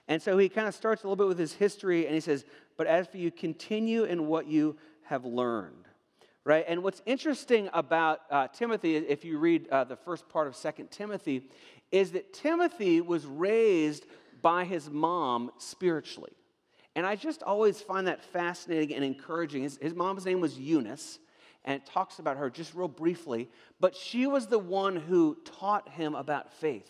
And 0.08 0.22
so 0.22 0.38
he 0.38 0.50
kind 0.50 0.68
of 0.68 0.76
starts 0.76 1.04
a 1.04 1.08
little 1.08 1.16
bit 1.16 1.28
with 1.28 1.40
his 1.40 1.54
history 1.54 2.06
and 2.06 2.14
he 2.14 2.22
says, 2.22 2.46
But 2.78 2.88
as 2.88 3.08
for 3.08 3.18
you, 3.18 3.32
continue 3.32 4.04
in 4.04 4.28
what 4.28 4.48
you 4.48 4.78
have 5.04 5.26
learned. 5.26 5.86
Right? 6.44 6.64
And 6.68 6.84
what's 6.84 7.02
interesting 7.08 7.70
about 7.74 8.20
uh, 8.30 8.48
Timothy, 8.50 8.98
if 8.98 9.26
you 9.26 9.40
read 9.40 9.68
uh, 9.70 9.84
the 9.84 9.96
first 9.96 10.30
part 10.30 10.48
of 10.48 10.56
Second 10.56 10.92
Timothy, 10.92 11.50
is 11.92 12.12
that 12.12 12.34
Timothy 12.34 13.02
was 13.02 13.26
raised 13.26 14.06
by 14.44 14.66
his 14.66 14.90
mom 14.90 15.50
spiritually. 15.58 16.34
And 16.96 17.06
I 17.06 17.16
just 17.16 17.44
always 17.44 17.82
find 17.82 18.08
that 18.08 18.24
fascinating 18.24 18.96
and 18.96 19.04
encouraging. 19.04 19.64
His, 19.64 19.78
his 19.82 19.94
mom's 19.94 20.26
name 20.26 20.40
was 20.40 20.58
Eunice, 20.58 21.20
and 21.66 21.82
it 21.82 21.86
talks 21.86 22.20
about 22.20 22.38
her 22.38 22.50
just 22.50 22.74
real 22.74 22.88
briefly, 22.88 23.50
but 23.80 23.96
she 23.96 24.28
was 24.28 24.48
the 24.48 24.60
one 24.60 24.96
who 24.96 25.38
taught 25.44 25.90
him 25.90 26.16
about 26.16 26.54
faith. 26.54 26.90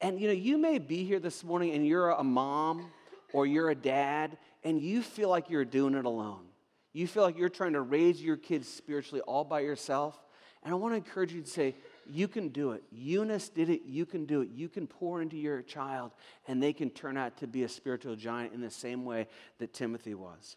And 0.00 0.20
you 0.20 0.28
know, 0.28 0.34
you 0.34 0.58
may 0.58 0.78
be 0.78 1.04
here 1.04 1.18
this 1.18 1.42
morning 1.42 1.72
and 1.72 1.86
you're 1.86 2.10
a 2.10 2.22
mom 2.22 2.90
or 3.32 3.46
you're 3.46 3.70
a 3.70 3.74
dad 3.74 4.36
and 4.62 4.80
you 4.80 5.02
feel 5.02 5.30
like 5.30 5.48
you're 5.48 5.64
doing 5.64 5.94
it 5.94 6.04
alone. 6.04 6.44
You 6.92 7.06
feel 7.06 7.22
like 7.22 7.38
you're 7.38 7.48
trying 7.48 7.72
to 7.72 7.80
raise 7.80 8.22
your 8.22 8.36
kids 8.36 8.68
spiritually 8.68 9.22
all 9.22 9.44
by 9.44 9.60
yourself. 9.60 10.18
And 10.62 10.72
I 10.72 10.76
want 10.76 10.92
to 10.92 10.96
encourage 10.96 11.32
you 11.32 11.42
to 11.42 11.48
say, 11.48 11.74
you 12.10 12.28
can 12.28 12.48
do 12.48 12.72
it. 12.72 12.82
Eunice 12.90 13.48
did 13.48 13.70
it. 13.70 13.82
You 13.84 14.06
can 14.06 14.26
do 14.26 14.40
it. 14.42 14.48
You 14.54 14.68
can 14.68 14.86
pour 14.86 15.22
into 15.22 15.36
your 15.36 15.62
child, 15.62 16.12
and 16.46 16.62
they 16.62 16.72
can 16.72 16.90
turn 16.90 17.16
out 17.16 17.36
to 17.38 17.46
be 17.46 17.62
a 17.64 17.68
spiritual 17.68 18.16
giant 18.16 18.52
in 18.52 18.60
the 18.60 18.70
same 18.70 19.04
way 19.04 19.28
that 19.58 19.72
Timothy 19.72 20.14
was. 20.14 20.56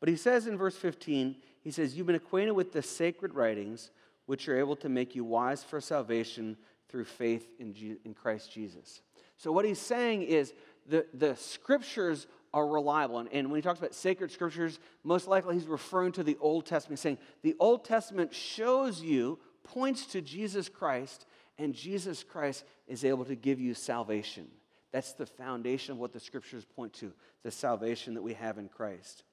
But 0.00 0.08
he 0.08 0.16
says 0.16 0.46
in 0.46 0.58
verse 0.58 0.76
15, 0.76 1.36
he 1.62 1.70
says, 1.70 1.96
You've 1.96 2.06
been 2.06 2.16
acquainted 2.16 2.52
with 2.52 2.72
the 2.72 2.82
sacred 2.82 3.34
writings, 3.34 3.90
which 4.26 4.48
are 4.48 4.58
able 4.58 4.76
to 4.76 4.88
make 4.88 5.14
you 5.14 5.24
wise 5.24 5.64
for 5.64 5.80
salvation 5.80 6.56
through 6.88 7.04
faith 7.04 7.48
in, 7.58 7.74
Je- 7.74 7.96
in 8.04 8.14
Christ 8.14 8.52
Jesus. 8.52 9.02
So, 9.36 9.50
what 9.50 9.64
he's 9.64 9.78
saying 9.78 10.22
is 10.22 10.52
the, 10.86 11.06
the 11.14 11.34
scriptures 11.36 12.26
are 12.52 12.66
reliable. 12.66 13.18
And, 13.18 13.28
and 13.32 13.50
when 13.50 13.58
he 13.58 13.62
talks 13.62 13.80
about 13.80 13.94
sacred 13.94 14.30
scriptures, 14.30 14.78
most 15.02 15.26
likely 15.26 15.54
he's 15.54 15.66
referring 15.66 16.12
to 16.12 16.22
the 16.22 16.36
Old 16.40 16.66
Testament, 16.66 17.00
saying 17.00 17.18
the 17.42 17.56
Old 17.58 17.84
Testament 17.84 18.32
shows 18.32 19.02
you, 19.02 19.38
points 19.64 20.06
to 20.06 20.20
Jesus 20.20 20.68
Christ, 20.68 21.26
and 21.58 21.74
Jesus 21.74 22.22
Christ 22.22 22.64
is 22.86 23.04
able 23.04 23.24
to 23.24 23.34
give 23.34 23.60
you 23.60 23.74
salvation. 23.74 24.46
That's 24.92 25.12
the 25.12 25.26
foundation 25.26 25.92
of 25.92 25.98
what 25.98 26.12
the 26.12 26.20
scriptures 26.20 26.64
point 26.64 26.92
to 26.94 27.12
the 27.42 27.50
salvation 27.50 28.14
that 28.14 28.22
we 28.22 28.34
have 28.34 28.58
in 28.58 28.68
Christ. 28.68 29.24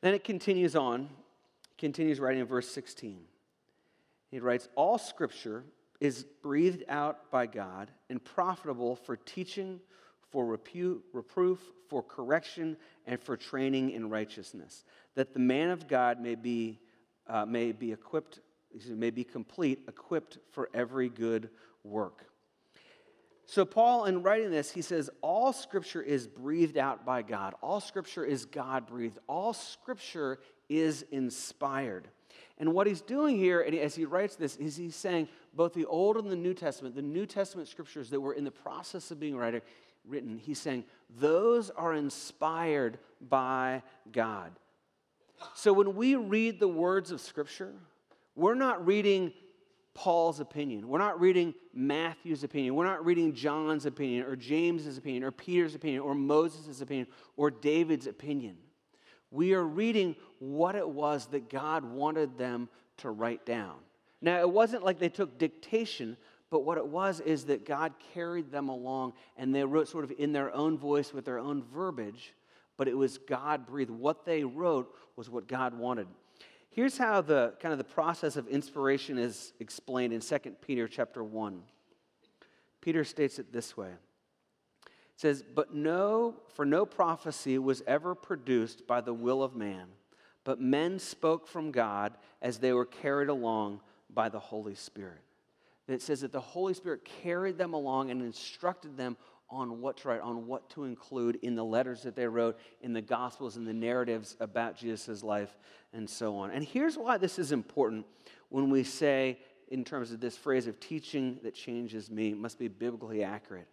Then 0.00 0.14
it 0.14 0.22
continues 0.22 0.76
on, 0.76 1.08
continues 1.76 2.20
writing 2.20 2.40
in 2.40 2.46
verse 2.46 2.68
16. 2.68 3.20
He 4.30 4.38
writes, 4.38 4.68
All 4.76 4.98
scripture 4.98 5.64
is 6.00 6.24
breathed 6.42 6.84
out 6.88 7.30
by 7.30 7.46
God 7.46 7.90
and 8.08 8.24
profitable 8.24 8.94
for 8.94 9.16
teaching, 9.16 9.80
for 10.30 10.56
repu- 10.56 11.00
reproof, 11.12 11.58
for 11.88 12.02
correction, 12.02 12.76
and 13.06 13.20
for 13.20 13.36
training 13.36 13.90
in 13.90 14.10
righteousness, 14.10 14.84
that 15.14 15.32
the 15.32 15.40
man 15.40 15.70
of 15.70 15.88
God 15.88 16.20
may 16.20 16.34
be, 16.34 16.78
uh, 17.28 17.44
may 17.44 17.72
be 17.72 17.92
equipped, 17.92 18.40
may 18.88 19.10
be 19.10 19.24
complete, 19.24 19.80
equipped 19.88 20.38
for 20.50 20.68
every 20.74 21.08
good 21.08 21.50
work. 21.84 22.26
So, 23.46 23.64
Paul, 23.64 24.04
in 24.04 24.22
writing 24.22 24.50
this, 24.50 24.70
he 24.70 24.82
says, 24.82 25.08
All 25.22 25.54
scripture 25.54 26.02
is 26.02 26.26
breathed 26.26 26.76
out 26.76 27.06
by 27.06 27.22
God. 27.22 27.54
All 27.62 27.80
scripture 27.80 28.24
is 28.24 28.44
God 28.44 28.86
breathed. 28.86 29.18
All 29.26 29.54
scripture 29.54 30.38
is 30.68 31.02
inspired. 31.10 32.08
And 32.58 32.74
what 32.74 32.86
he's 32.86 33.00
doing 33.00 33.36
here, 33.36 33.60
and 33.60 33.74
as 33.74 33.94
he 33.94 34.04
writes 34.04 34.36
this, 34.36 34.56
is 34.56 34.76
he's 34.76 34.96
saying 34.96 35.28
both 35.54 35.72
the 35.72 35.86
Old 35.86 36.16
and 36.18 36.30
the 36.30 36.36
New 36.36 36.52
Testament, 36.54 36.94
the 36.94 37.00
New 37.02 37.24
Testament 37.24 37.68
scriptures 37.68 38.10
that 38.10 38.20
were 38.20 38.34
in 38.34 38.44
the 38.44 38.50
process 38.50 39.10
of 39.10 39.18
being 39.18 39.36
written, 39.36 40.38
he's 40.38 40.60
saying 40.60 40.84
those 41.18 41.70
are 41.70 41.94
inspired 41.94 42.98
by 43.20 43.82
God. 44.12 44.52
So 45.54 45.72
when 45.72 45.94
we 45.94 46.14
read 46.16 46.60
the 46.60 46.68
words 46.68 47.10
of 47.10 47.20
Scripture, 47.20 47.72
we're 48.34 48.54
not 48.54 48.84
reading 48.86 49.32
Paul's 49.94 50.38
opinion. 50.38 50.88
We're 50.88 50.98
not 50.98 51.20
reading 51.20 51.54
Matthew's 51.74 52.44
opinion. 52.44 52.76
We're 52.76 52.86
not 52.86 53.04
reading 53.04 53.34
John's 53.34 53.84
opinion 53.84 54.24
or 54.26 54.36
James's 54.36 54.96
opinion 54.96 55.24
or 55.24 55.32
Peter's 55.32 55.74
opinion 55.74 56.02
or 56.02 56.14
Moses' 56.14 56.80
opinion 56.80 57.08
or 57.36 57.50
David's 57.50 58.06
opinion. 58.06 58.56
We 59.30 59.54
are 59.54 59.64
reading 59.64 60.14
what 60.38 60.76
it 60.76 60.88
was 60.88 61.26
that 61.26 61.50
God 61.50 61.84
wanted 61.84 62.38
them 62.38 62.68
to 62.98 63.10
write 63.10 63.44
down. 63.44 63.74
Now, 64.20 64.38
it 64.40 64.50
wasn't 64.50 64.84
like 64.84 64.98
they 64.98 65.08
took 65.08 65.38
dictation, 65.38 66.16
but 66.50 66.60
what 66.60 66.78
it 66.78 66.86
was 66.86 67.20
is 67.20 67.44
that 67.46 67.66
God 67.66 67.92
carried 68.14 68.50
them 68.50 68.68
along 68.68 69.14
and 69.36 69.54
they 69.54 69.64
wrote 69.64 69.88
sort 69.88 70.04
of 70.04 70.12
in 70.18 70.32
their 70.32 70.54
own 70.54 70.78
voice 70.78 71.12
with 71.12 71.24
their 71.24 71.38
own 71.38 71.62
verbiage, 71.62 72.34
but 72.78 72.88
it 72.88 72.96
was 72.96 73.18
God 73.18 73.66
breathed. 73.66 73.90
What 73.90 74.24
they 74.24 74.44
wrote 74.44 74.94
was 75.16 75.28
what 75.28 75.46
God 75.46 75.74
wanted. 75.74 76.06
Here's 76.70 76.96
how 76.96 77.20
the 77.20 77.54
kind 77.60 77.72
of 77.72 77.78
the 77.78 77.84
process 77.84 78.36
of 78.36 78.46
inspiration 78.48 79.18
is 79.18 79.52
explained 79.60 80.14
in 80.14 80.20
2 80.20 80.38
Peter 80.62 80.88
chapter 80.88 81.22
1. 81.22 81.62
Peter 82.80 83.04
states 83.04 83.38
it 83.38 83.52
this 83.52 83.76
way. 83.76 83.90
It 83.90 84.90
says, 85.16 85.42
"But 85.42 85.74
no 85.74 86.36
for 86.54 86.64
no 86.64 86.86
prophecy 86.86 87.58
was 87.58 87.82
ever 87.86 88.14
produced 88.14 88.86
by 88.86 89.00
the 89.00 89.12
will 89.12 89.42
of 89.42 89.56
man, 89.56 89.88
but 90.44 90.60
men 90.60 91.00
spoke 91.00 91.48
from 91.48 91.72
God 91.72 92.16
as 92.40 92.60
they 92.60 92.72
were 92.72 92.86
carried 92.86 93.28
along 93.28 93.82
by 94.08 94.28
the 94.28 94.38
Holy 94.38 94.76
Spirit." 94.76 95.22
it 95.88 96.02
says 96.02 96.20
that 96.20 96.32
the 96.32 96.40
Holy 96.40 96.74
Spirit 96.74 97.02
carried 97.04 97.56
them 97.56 97.72
along 97.72 98.10
and 98.10 98.20
instructed 98.20 98.96
them 98.96 99.16
on 99.50 99.80
what 99.80 99.96
to 99.98 100.08
write, 100.08 100.20
on 100.20 100.46
what 100.46 100.68
to 100.70 100.84
include 100.84 101.36
in 101.42 101.54
the 101.54 101.64
letters 101.64 102.02
that 102.02 102.14
they 102.14 102.26
wrote, 102.26 102.58
in 102.82 102.92
the 102.92 103.00
Gospels, 103.00 103.56
in 103.56 103.64
the 103.64 103.72
narratives 103.72 104.36
about 104.40 104.76
Jesus' 104.76 105.22
life, 105.22 105.56
and 105.92 106.08
so 106.08 106.36
on. 106.36 106.50
And 106.50 106.64
here's 106.64 106.96
why 106.96 107.16
this 107.16 107.38
is 107.38 107.52
important 107.52 108.06
when 108.50 108.70
we 108.70 108.84
say, 108.84 109.38
in 109.68 109.84
terms 109.84 110.12
of 110.12 110.20
this 110.20 110.36
phrase 110.36 110.66
of 110.66 110.80
teaching 110.80 111.38
that 111.42 111.54
changes 111.54 112.10
me, 112.10 112.34
must 112.34 112.58
be 112.58 112.68
biblically 112.68 113.22
accurate. 113.22 113.68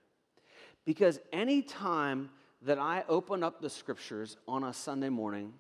Because 0.86 1.20
anytime 1.34 2.30
that 2.62 2.80
I 2.80 3.04
open 3.08 3.44
up 3.44 3.62
the 3.62 3.70
scriptures 3.70 4.38
on 4.48 4.64
a 4.64 4.74
Sunday 4.74 5.10
morning, 5.10 5.54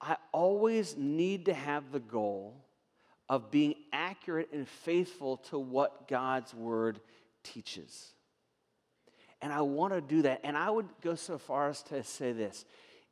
I 0.00 0.16
always 0.32 0.96
need 0.96 1.46
to 1.46 1.54
have 1.54 1.92
the 1.92 2.00
goal 2.00 2.64
of 3.28 3.50
being 3.50 3.74
accurate 3.92 4.48
and 4.52 4.66
faithful 4.66 5.36
to 5.36 5.58
what 5.58 6.08
God's 6.08 6.54
word 6.54 7.00
teaches. 7.44 8.12
And 9.42 9.52
I 9.52 9.62
want 9.62 9.92
to 9.92 10.00
do 10.00 10.22
that. 10.22 10.40
And 10.44 10.56
I 10.56 10.70
would 10.70 10.88
go 11.00 11.14
so 11.14 11.38
far 11.38 11.68
as 11.68 11.82
to 11.84 12.02
say 12.02 12.32
this 12.32 12.64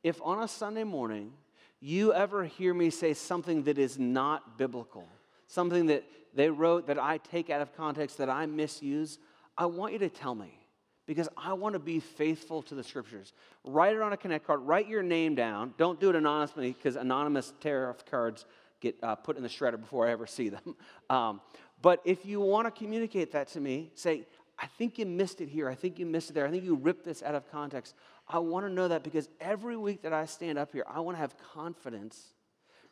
if 0.03 0.21
on 0.21 0.41
a 0.41 0.47
Sunday 0.47 0.83
morning 0.83 1.33
you 1.81 2.13
ever 2.13 2.43
hear 2.43 2.73
me 2.73 2.89
say 2.89 3.13
something 3.13 3.63
that 3.63 3.77
is 3.77 3.97
not 3.97 4.57
biblical, 4.57 5.07
something 5.47 5.87
that 5.87 6.03
they 6.33 6.49
wrote 6.49 6.87
that 6.87 6.99
I 6.99 7.17
take 7.17 7.49
out 7.49 7.61
of 7.61 7.75
context, 7.75 8.17
that 8.17 8.29
I 8.29 8.45
misuse, 8.45 9.17
I 9.57 9.65
want 9.65 9.93
you 9.93 9.99
to 9.99 10.09
tell 10.09 10.35
me 10.35 10.59
because 11.05 11.27
I 11.35 11.53
want 11.53 11.73
to 11.73 11.79
be 11.79 11.99
faithful 11.99 12.61
to 12.63 12.75
the 12.75 12.83
scriptures. 12.83 13.33
Write 13.63 13.95
it 13.95 14.01
on 14.01 14.13
a 14.13 14.17
Connect 14.17 14.45
card, 14.45 14.61
write 14.61 14.87
your 14.87 15.01
name 15.01 15.35
down. 15.35 15.73
Don't 15.77 15.99
do 15.99 16.09
it 16.09 16.15
anonymously 16.15 16.73
because 16.73 16.95
anonymous 16.95 17.53
tariff 17.61 18.05
cards 18.05 18.45
get 18.79 18.95
uh, 19.01 19.15
put 19.15 19.35
in 19.35 19.43
the 19.43 19.49
shredder 19.49 19.79
before 19.79 20.07
I 20.07 20.11
ever 20.11 20.27
see 20.27 20.49
them. 20.49 20.75
Um, 21.09 21.41
but 21.81 22.01
if 22.05 22.23
you 22.23 22.39
want 22.39 22.67
to 22.67 22.71
communicate 22.71 23.31
that 23.31 23.47
to 23.49 23.59
me, 23.59 23.89
say, 23.95 24.27
I 24.61 24.67
think 24.67 24.99
you 24.99 25.05
missed 25.05 25.39
it 25.39 25.47
here. 25.47 25.69
I 25.69 25.75
think 25.75 25.99
you 25.99 26.05
missed 26.05 26.31
it 26.31 26.33
there. 26.33 26.45
I 26.45 26.51
think 26.51 26.65
you 26.65 26.75
ripped 26.75 27.05
this 27.05 27.23
out 27.23 27.33
of 27.33 27.49
context. 27.49 27.95
I 28.27 28.39
want 28.39 28.65
to 28.65 28.71
know 28.71 28.89
that 28.89 29.03
because 29.03 29.29
every 29.39 29.77
week 29.77 30.01
that 30.01 30.11
I 30.11 30.25
stand 30.25 30.57
up 30.57 30.73
here, 30.73 30.85
I 30.87 30.99
want 30.99 31.15
to 31.15 31.21
have 31.21 31.35
confidence 31.53 32.33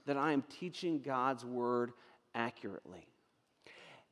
that 0.05 0.15
I 0.15 0.31
am 0.31 0.43
teaching 0.43 1.01
God's 1.01 1.43
word 1.43 1.91
accurately. 2.33 3.07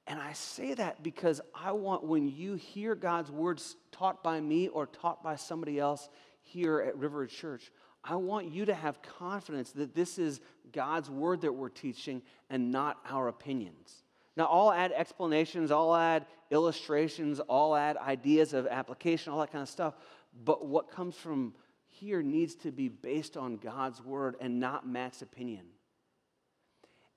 And 0.08 0.20
I 0.20 0.34
say 0.34 0.74
that 0.74 1.02
because 1.02 1.42
I 1.56 1.72
want 1.72 2.04
when 2.04 2.28
you 2.28 2.56
hear 2.56 2.94
God's 2.94 3.32
words 3.32 3.78
taught 3.92 4.22
by 4.22 4.40
me 4.40 4.68
or 4.68 4.86
taught 4.86 5.24
by 5.24 5.36
somebody 5.36 5.80
else 5.80 6.10
here 6.42 6.82
at 6.82 6.98
River 6.98 7.26
Church, 7.26 7.72
I 8.04 8.16
want 8.18 8.52
you 8.52 8.66
to 8.66 8.74
have 8.74 9.02
confidence 9.02 9.72
that 9.72 9.96
this 9.96 10.20
is 10.20 10.42
God's 10.72 11.10
word 11.10 11.42
that 11.42 11.54
we're 11.54 11.70
teaching 11.70 12.22
and 12.52 12.72
not 12.72 12.98
our 13.10 13.30
opinions. 13.30 14.04
Now, 14.38 14.46
I'll 14.52 14.72
add 14.72 14.92
explanations, 14.92 15.72
I'll 15.72 15.96
add 15.96 16.26
illustrations, 16.52 17.40
I'll 17.50 17.76
add 17.76 17.98
ideas 17.98 18.54
of 18.54 18.68
application, 18.68 19.32
all 19.32 19.40
that 19.40 19.52
kind 19.52 19.62
of 19.62 19.70
stuff. 19.70 19.96
But 20.44 20.66
what 20.66 20.92
comes 20.92 21.16
from 21.16 21.54
here 21.88 22.22
needs 22.22 22.56
to 22.56 22.72
be 22.72 22.90
based 22.90 23.38
on 23.38 23.58
God's 23.58 24.04
word 24.04 24.36
and 24.42 24.60
not 24.60 24.88
Matt's 24.88 25.22
opinion. 25.22 25.66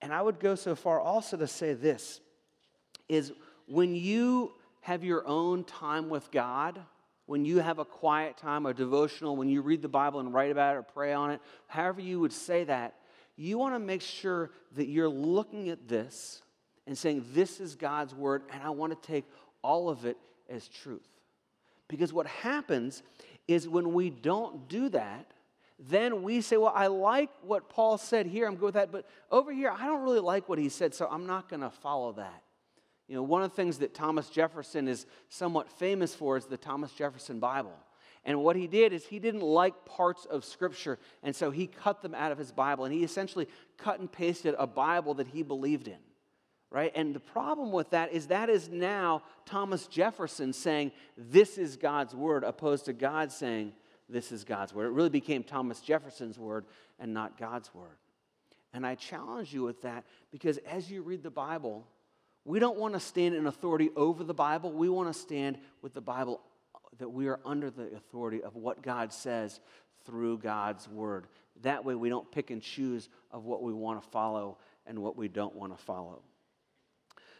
And 0.00 0.12
I 0.12 0.22
would 0.22 0.38
go 0.38 0.54
so 0.54 0.76
far 0.76 1.00
also 1.00 1.36
to 1.36 1.48
say 1.48 1.74
this 1.74 2.20
is 3.08 3.32
when 3.66 3.96
you 3.96 4.52
have 4.80 5.02
your 5.02 5.26
own 5.26 5.64
time 5.64 6.08
with 6.08 6.30
God, 6.30 6.80
when 7.26 7.44
you 7.44 7.58
have 7.58 7.78
a 7.78 7.84
quiet 7.84 8.36
time, 8.36 8.64
a 8.66 8.72
devotional, 8.72 9.36
when 9.36 9.48
you 9.48 9.60
read 9.60 9.82
the 9.82 9.88
Bible 9.88 10.20
and 10.20 10.32
write 10.32 10.50
about 10.50 10.76
it 10.76 10.78
or 10.78 10.82
pray 10.82 11.12
on 11.12 11.32
it, 11.32 11.40
however 11.66 12.00
you 12.00 12.20
would 12.20 12.32
say 12.32 12.64
that, 12.64 12.94
you 13.36 13.58
want 13.58 13.74
to 13.74 13.78
make 13.78 14.02
sure 14.02 14.50
that 14.76 14.86
you're 14.86 15.08
looking 15.08 15.68
at 15.68 15.88
this 15.88 16.42
and 16.88 16.96
saying, 16.96 17.24
This 17.32 17.60
is 17.60 17.76
God's 17.76 18.14
word, 18.14 18.42
and 18.50 18.62
I 18.62 18.70
want 18.70 19.00
to 19.00 19.06
take 19.06 19.24
all 19.62 19.88
of 19.90 20.06
it 20.06 20.16
as 20.48 20.66
truth. 20.66 21.06
Because 21.86 22.12
what 22.12 22.26
happens 22.26 23.02
is 23.46 23.68
when 23.68 23.92
we 23.92 24.10
don't 24.10 24.68
do 24.68 24.88
that, 24.88 25.30
then 25.78 26.22
we 26.22 26.40
say, 26.40 26.56
Well, 26.56 26.72
I 26.74 26.88
like 26.88 27.30
what 27.42 27.68
Paul 27.68 27.98
said 27.98 28.26
here, 28.26 28.46
I'm 28.48 28.54
good 28.54 28.64
with 28.64 28.74
that, 28.74 28.90
but 28.90 29.06
over 29.30 29.52
here, 29.52 29.70
I 29.70 29.86
don't 29.86 30.02
really 30.02 30.18
like 30.18 30.48
what 30.48 30.58
he 30.58 30.70
said, 30.70 30.94
so 30.94 31.06
I'm 31.08 31.26
not 31.26 31.48
going 31.48 31.60
to 31.60 31.70
follow 31.70 32.12
that. 32.14 32.42
You 33.06 33.16
know, 33.16 33.22
one 33.22 33.42
of 33.42 33.50
the 33.50 33.56
things 33.56 33.78
that 33.78 33.94
Thomas 33.94 34.30
Jefferson 34.30 34.88
is 34.88 35.06
somewhat 35.28 35.70
famous 35.70 36.14
for 36.14 36.36
is 36.36 36.46
the 36.46 36.56
Thomas 36.56 36.92
Jefferson 36.92 37.38
Bible. 37.38 37.72
And 38.24 38.42
what 38.42 38.56
he 38.56 38.66
did 38.66 38.92
is 38.92 39.04
he 39.06 39.18
didn't 39.18 39.42
like 39.42 39.84
parts 39.84 40.24
of 40.24 40.44
Scripture, 40.44 40.98
and 41.22 41.36
so 41.36 41.50
he 41.50 41.66
cut 41.66 42.02
them 42.02 42.14
out 42.14 42.32
of 42.32 42.38
his 42.38 42.50
Bible, 42.50 42.84
and 42.86 42.92
he 42.92 43.04
essentially 43.04 43.46
cut 43.76 44.00
and 44.00 44.10
pasted 44.10 44.54
a 44.58 44.66
Bible 44.66 45.14
that 45.14 45.28
he 45.28 45.42
believed 45.42 45.86
in 45.86 45.98
right? 46.70 46.92
And 46.94 47.14
the 47.14 47.20
problem 47.20 47.72
with 47.72 47.90
that 47.90 48.12
is 48.12 48.26
that 48.28 48.50
is 48.50 48.68
now 48.68 49.22
Thomas 49.46 49.86
Jefferson 49.86 50.52
saying, 50.52 50.92
This 51.16 51.58
is 51.58 51.76
God's 51.76 52.14
word, 52.14 52.44
opposed 52.44 52.86
to 52.86 52.92
God 52.92 53.32
saying, 53.32 53.72
This 54.08 54.32
is 54.32 54.44
God's 54.44 54.74
word. 54.74 54.86
It 54.86 54.92
really 54.92 55.08
became 55.08 55.42
Thomas 55.42 55.80
Jefferson's 55.80 56.38
word 56.38 56.66
and 56.98 57.14
not 57.14 57.38
God's 57.38 57.72
word. 57.74 57.96
And 58.72 58.86
I 58.86 58.96
challenge 58.96 59.52
you 59.52 59.62
with 59.62 59.82
that 59.82 60.04
because 60.30 60.58
as 60.58 60.90
you 60.90 61.02
read 61.02 61.22
the 61.22 61.30
Bible, 61.30 61.86
we 62.44 62.58
don't 62.58 62.78
want 62.78 62.94
to 62.94 63.00
stand 63.00 63.34
in 63.34 63.46
authority 63.46 63.90
over 63.96 64.24
the 64.24 64.34
Bible. 64.34 64.72
We 64.72 64.88
want 64.88 65.12
to 65.12 65.18
stand 65.18 65.58
with 65.82 65.94
the 65.94 66.00
Bible 66.00 66.40
that 66.98 67.08
we 67.08 67.28
are 67.28 67.40
under 67.44 67.70
the 67.70 67.94
authority 67.94 68.42
of 68.42 68.56
what 68.56 68.82
God 68.82 69.12
says 69.12 69.60
through 70.04 70.38
God's 70.38 70.88
word. 70.88 71.26
That 71.62 71.84
way, 71.84 71.94
we 71.94 72.08
don't 72.08 72.30
pick 72.30 72.50
and 72.50 72.62
choose 72.62 73.08
of 73.30 73.44
what 73.44 73.62
we 73.62 73.72
want 73.72 74.02
to 74.02 74.08
follow 74.10 74.58
and 74.86 75.00
what 75.00 75.16
we 75.16 75.28
don't 75.28 75.54
want 75.54 75.76
to 75.76 75.82
follow. 75.82 76.22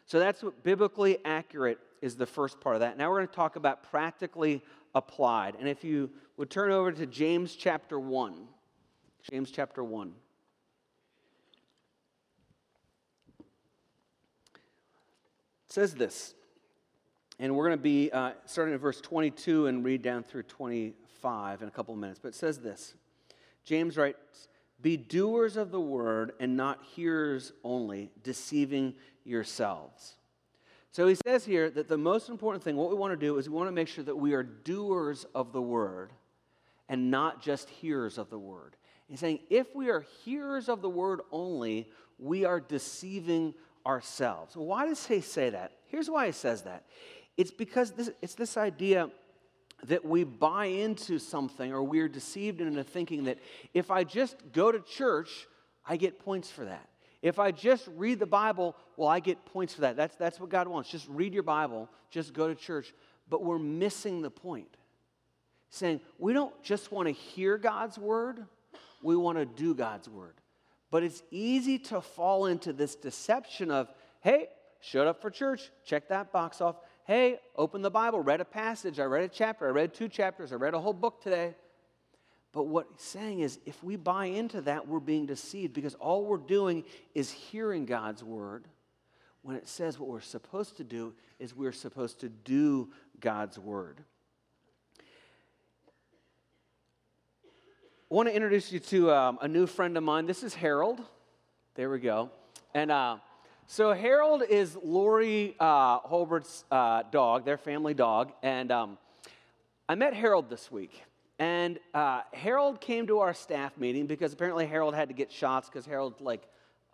So 0.09 0.19
that's 0.19 0.43
what 0.43 0.65
biblically 0.65 1.19
accurate 1.27 1.79
is 2.01 2.17
the 2.17 2.27
first 2.27 2.61
part 2.61 2.77
of 2.77 2.81
that. 2.81 2.97
Now 2.97 3.11
we're 3.11 3.19
going 3.19 3.29
to 3.29 3.35
talk 3.35 3.57
about 3.57 3.83
practically 3.91 4.65
applied. 4.95 5.55
And 5.61 5.69
if 5.69 5.85
you 5.85 6.09
would 6.39 6.49
turn 6.49 6.73
over 6.73 6.91
to 6.91 7.07
James 7.07 7.55
chapter 7.55 8.01
1, 8.01 8.35
James 9.31 9.51
chapter 9.51 9.85
1. 9.85 10.15
It 13.39 13.45
says 15.69 15.95
this, 15.95 16.35
and 17.39 17.55
we're 17.55 17.67
going 17.67 17.79
to 17.79 17.83
be 17.83 18.11
uh, 18.11 18.33
starting 18.47 18.73
at 18.73 18.81
verse 18.81 19.03
22 19.03 19.67
and 19.67 19.85
read 19.85 20.01
down 20.01 20.23
through 20.23 20.45
25 20.45 21.61
in 21.61 21.69
a 21.69 21.71
couple 21.71 21.93
of 21.93 22.01
minutes. 22.01 22.19
But 22.19 22.29
it 22.29 22.35
says 22.35 22.61
this 22.61 22.95
James 23.67 23.99
writes, 23.99 24.49
Be 24.81 24.97
doers 24.97 25.59
of 25.59 25.71
the 25.71 25.81
word 25.81 26.33
and 26.41 26.57
not 26.57 26.83
hearers 26.83 27.53
only, 27.63 28.11
deceiving 28.23 28.95
yourselves. 29.29 30.15
So 30.91 31.07
he 31.07 31.15
says 31.15 31.45
here 31.45 31.71
that 31.71 31.89
the 31.89 31.99
most 31.99 32.29
important 32.29 32.65
thing, 32.65 32.77
what 32.77 32.89
we 32.89 32.97
want 32.97 33.13
to 33.13 33.27
do 33.27 33.39
is 33.39 33.49
we 33.49 33.55
want 33.55 33.69
to 33.69 33.73
make 33.73 33.89
sure 33.89 34.05
that 34.05 34.17
we 34.17 34.33
are 34.33 34.43
doers 34.43 35.27
of 35.35 35.53
the 35.53 35.63
word 35.63 36.13
and 36.89 37.11
not 37.11 37.43
just 37.43 37.69
hearers 37.69 38.19
of 38.19 38.31
the 38.31 38.39
word. 38.39 38.77
He's 39.07 39.21
saying 39.21 39.41
if 39.51 39.75
we 39.75 39.91
are 39.91 40.05
hearers 40.25 40.69
of 40.69 40.83
the 40.83 40.89
word 40.89 41.21
only, 41.31 41.89
we 42.19 42.45
are 42.45 42.61
deceiving 42.61 43.55
ourselves. 43.87 44.57
Why 44.57 44.87
does 44.87 45.07
he 45.07 45.21
say 45.21 45.51
that? 45.51 45.73
Here's 45.87 46.11
why 46.11 46.27
he 46.27 46.33
says 46.33 46.63
that. 46.63 46.85
It's 47.37 47.51
because 47.51 47.93
this, 47.93 48.11
it's 48.21 48.35
this 48.35 48.57
idea 48.57 49.11
that 49.85 50.05
we 50.05 50.25
buy 50.25 50.67
into 50.67 51.19
something 51.19 51.73
or 51.73 51.83
we're 51.83 52.09
deceived 52.09 52.61
into 52.61 52.83
thinking 52.83 53.25
that 53.25 53.39
if 53.73 53.91
I 53.91 54.05
just 54.05 54.37
go 54.53 54.73
to 54.73 54.81
church, 54.81 55.47
I 55.87 55.97
get 55.97 56.19
points 56.19 56.51
for 56.51 56.65
that. 56.65 56.88
If 57.21 57.39
I 57.39 57.51
just 57.51 57.89
read 57.97 58.21
the 58.21 58.27
Bible, 58.27 58.77
well, 58.97 59.09
I 59.09 59.21
get 59.21 59.45
points 59.45 59.75
for 59.75 59.81
that. 59.83 59.97
That's, 59.97 60.17
that's 60.17 60.39
what 60.39 60.51
God 60.51 60.69
wants. 60.69 60.89
Just 60.89 61.09
read 61.09 61.35
your 61.35 61.43
Bible, 61.43 61.89
just 62.11 62.33
go 62.33 62.49
to 62.49 62.55
church. 62.55 62.95
But 63.29 63.43
we're 63.43 63.59
missing 63.59 64.23
the 64.23 64.31
point. 64.31 64.77
Saying 65.71 66.01
we 66.19 66.33
don't 66.33 66.63
just 66.63 66.93
want 66.93 67.09
to 67.09 67.13
hear 67.13 67.59
God's 67.59 67.99
word, 67.99 68.47
we 69.03 69.17
want 69.17 69.39
to 69.39 69.45
do 69.45 69.75
God's 69.75 70.09
word. 70.09 70.35
But 70.91 71.03
it's 71.03 71.23
easy 71.31 71.79
to 71.81 72.01
fall 72.01 72.47
into 72.47 72.73
this 72.73 72.95
deception 72.95 73.71
of, 73.71 73.93
hey, 74.21 74.47
showed 74.81 75.07
up 75.07 75.21
for 75.21 75.31
church, 75.31 75.71
check 75.85 76.09
that 76.09 76.33
box 76.33 76.61
off. 76.61 76.77
Hey, 77.05 77.41
open 77.57 77.83
the 77.83 77.91
Bible, 77.91 78.21
read 78.21 78.41
a 78.41 78.45
passage, 78.45 78.99
I 78.99 79.05
read 79.05 79.25
a 79.25 79.29
chapter, 79.29 79.67
I 79.67 79.71
read 79.71 79.93
two 79.93 80.09
chapters, 80.09 80.53
I 80.53 80.57
read 80.57 80.75
a 80.75 80.81
whole 80.81 80.95
book 80.95 81.23
today. 81.23 81.55
But 82.59 82.67
what 82.67 82.89
he's 82.91 83.03
saying 83.03 83.39
is 83.39 83.61
if 83.67 83.85
we 83.85 83.95
buy 83.95 84.25
into 84.25 84.61
that, 84.63 84.89
we're 84.89 84.99
being 84.99 85.27
deceived 85.27 85.73
because 85.75 85.95
all 85.95 86.25
we're 86.25 86.39
doing 86.39 86.83
is 87.15 87.31
hearing 87.31 87.87
God's 87.87 88.25
word 88.25 88.65
when 89.43 89.55
it 89.55 89.69
says 89.69 89.97
what 89.97 90.09
we're 90.09 90.21
supposed 90.21 90.77
to 90.79 90.83
do 90.83 91.15
is 91.39 91.55
we're 91.55 91.71
supposed 91.71 92.19
to 92.19 92.29
do 92.29 92.89
God's 93.21 93.61
word. 93.61 94.03
I 98.11 98.15
want 98.15 98.29
to 98.29 98.35
introduce 98.35 98.73
you 98.73 98.81
to 98.81 99.13
um, 99.13 99.39
a 99.41 99.47
new 99.47 99.69
friend 99.69 99.97
of 99.97 100.03
mine. 100.03 100.27
This 100.27 100.43
is 100.43 100.53
Harold. 100.53 101.01
There 101.77 101.89
we 101.89 102.01
go. 102.01 102.29
And 102.75 102.91
uh, 102.91 103.19
so 103.69 103.93
Harold 103.93 104.43
is 104.43 104.77
Lori 104.83 105.55
uh, 105.61 105.99
Holbert's 105.99 106.65
uh, 106.73 107.05
dog, 107.13 107.45
their 107.45 107.57
family 107.57 107.95
dog. 107.95 108.33
And 108.43 108.73
um, 108.73 108.99
I 109.89 109.95
met 109.95 110.13
Harold 110.13 110.51
this 110.51 110.73
week. 110.73 111.05
And 111.39 111.79
uh, 111.95 112.23
Harold 112.33 112.81
came 112.81 113.07
to 113.07 113.21
our 113.21 113.33
staff 113.33 113.77
meeting 113.79 114.07
because 114.07 114.33
apparently 114.33 114.67
Harold 114.67 114.95
had 114.95 115.09
to 115.09 115.15
get 115.15 115.31
shots 115.31 115.69
because 115.69 115.87
Harold's 115.87 116.21
like, 116.21 116.43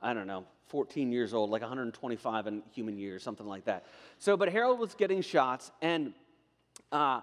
I 0.03 0.13
don't 0.13 0.27
know, 0.27 0.45
14 0.69 1.13
years 1.13 1.33
old, 1.33 1.51
like 1.51 1.63
125 1.63 2.47
in 2.47 2.63
human 2.73 2.99
years, 2.99 3.23
something 3.23 3.47
like 3.47 3.65
that. 3.65 3.87
So, 4.19 4.37
but 4.37 4.51
Harold 4.51 4.79
was 4.79 4.95
getting 4.95 5.23
shots, 5.23 5.71
and 5.81 6.13
uh, 6.93 7.21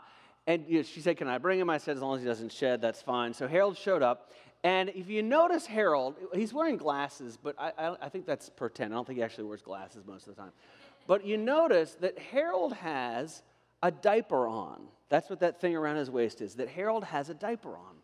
and 0.47 0.65
you 0.67 0.77
know, 0.77 0.83
she 0.83 1.01
said, 1.01 1.17
"Can 1.17 1.27
I 1.27 1.37
bring 1.37 1.59
him?" 1.59 1.69
I 1.69 1.77
said, 1.77 1.95
"As 1.95 2.01
long 2.01 2.15
as 2.15 2.21
he 2.21 2.27
doesn't 2.27 2.51
shed, 2.51 2.81
that's 2.81 3.01
fine." 3.01 3.33
So 3.33 3.47
Harold 3.47 3.77
showed 3.77 4.01
up, 4.01 4.31
and 4.63 4.89
if 4.89 5.09
you 5.09 5.21
notice 5.21 5.65
Harold, 5.65 6.15
he's 6.33 6.53
wearing 6.53 6.77
glasses, 6.77 7.37
but 7.41 7.55
I, 7.59 7.71
I, 7.77 7.95
I 8.03 8.09
think 8.09 8.25
that's 8.25 8.49
pretend. 8.49 8.93
I 8.93 8.95
don't 8.95 9.05
think 9.05 9.17
he 9.17 9.23
actually 9.23 9.45
wears 9.45 9.61
glasses 9.61 10.05
most 10.05 10.27
of 10.27 10.35
the 10.35 10.41
time. 10.41 10.51
But 11.07 11.25
you 11.25 11.37
notice 11.37 11.95
that 12.01 12.17
Harold 12.17 12.73
has 12.73 13.41
a 13.83 13.91
diaper 13.91 14.47
on. 14.47 14.81
That's 15.09 15.29
what 15.29 15.39
that 15.41 15.59
thing 15.59 15.75
around 15.75 15.97
his 15.97 16.09
waist 16.09 16.41
is, 16.41 16.55
that 16.55 16.69
Harold 16.69 17.03
has 17.03 17.29
a 17.29 17.33
diaper 17.33 17.71
on. 17.71 17.95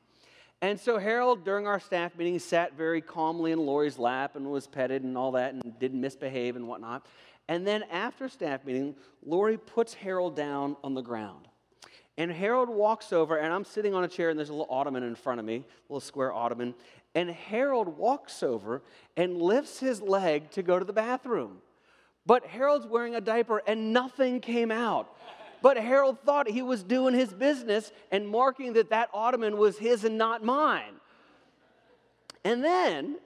And 0.62 0.80
so 0.80 0.98
Harold, 0.98 1.46
during 1.46 1.68
our 1.68 1.80
staff 1.80 2.16
meeting, 2.18 2.40
sat 2.40 2.76
very 2.76 3.00
calmly 3.00 3.52
in 3.52 3.60
Lori's 3.60 4.00
lap 4.00 4.36
and 4.36 4.52
was 4.52 4.66
petted 4.66 5.04
and 5.04 5.18
all 5.18 5.34
that 5.34 5.54
and 5.54 5.80
didn't 5.80 6.02
misbehave 6.02 6.56
and 6.56 6.68
whatnot. 6.68 7.06
And 7.48 7.66
then 7.66 7.84
after 7.92 8.28
staff 8.28 8.66
meeting, 8.66 8.96
Lori 9.24 9.58
puts 9.58 9.94
Harold 9.94 10.36
down 10.36 10.76
on 10.84 10.96
the 10.96 11.02
ground. 11.02 11.48
And 12.18 12.32
Harold 12.32 12.70
walks 12.70 13.14
over, 13.14 13.38
and 13.38 13.54
I'm 13.54 13.64
sitting 13.64 13.94
on 13.94 14.04
a 14.04 14.08
chair, 14.08 14.32
and 14.32 14.40
there's 14.40 14.50
a 14.50 14.54
little 14.54 14.68
ottoman 14.70 15.04
in 15.04 15.14
front 15.14 15.40
of 15.40 15.46
me, 15.46 15.58
a 15.58 15.94
little 15.94 16.02
square 16.02 16.34
ottoman. 16.34 16.74
And 17.14 17.30
Harold 17.30 17.96
walks 17.96 18.42
over 18.42 18.82
and 19.16 19.40
lifts 19.40 19.80
his 19.80 20.02
leg 20.02 20.50
to 20.52 20.64
go 20.64 20.80
to 20.80 20.86
the 20.86 20.94
bathroom. 20.94 21.60
But 22.26 22.48
Harold's 22.48 22.88
wearing 22.88 23.14
a 23.14 23.22
diaper, 23.22 23.62
and 23.68 23.94
nothing 23.94 24.40
came 24.40 24.72
out. 24.72 25.16
But 25.62 25.78
Harold 25.78 26.20
thought 26.26 26.50
he 26.50 26.62
was 26.62 26.84
doing 26.84 27.14
his 27.14 27.34
business 27.34 27.92
and 28.12 28.28
marking 28.28 28.74
that 28.74 28.90
that 28.90 29.10
ottoman 29.14 29.58
was 29.58 29.78
his 29.78 30.04
and 30.04 30.18
not 30.18 30.44
mine. 30.44 30.94
And 32.44 32.64
then, 32.64 33.18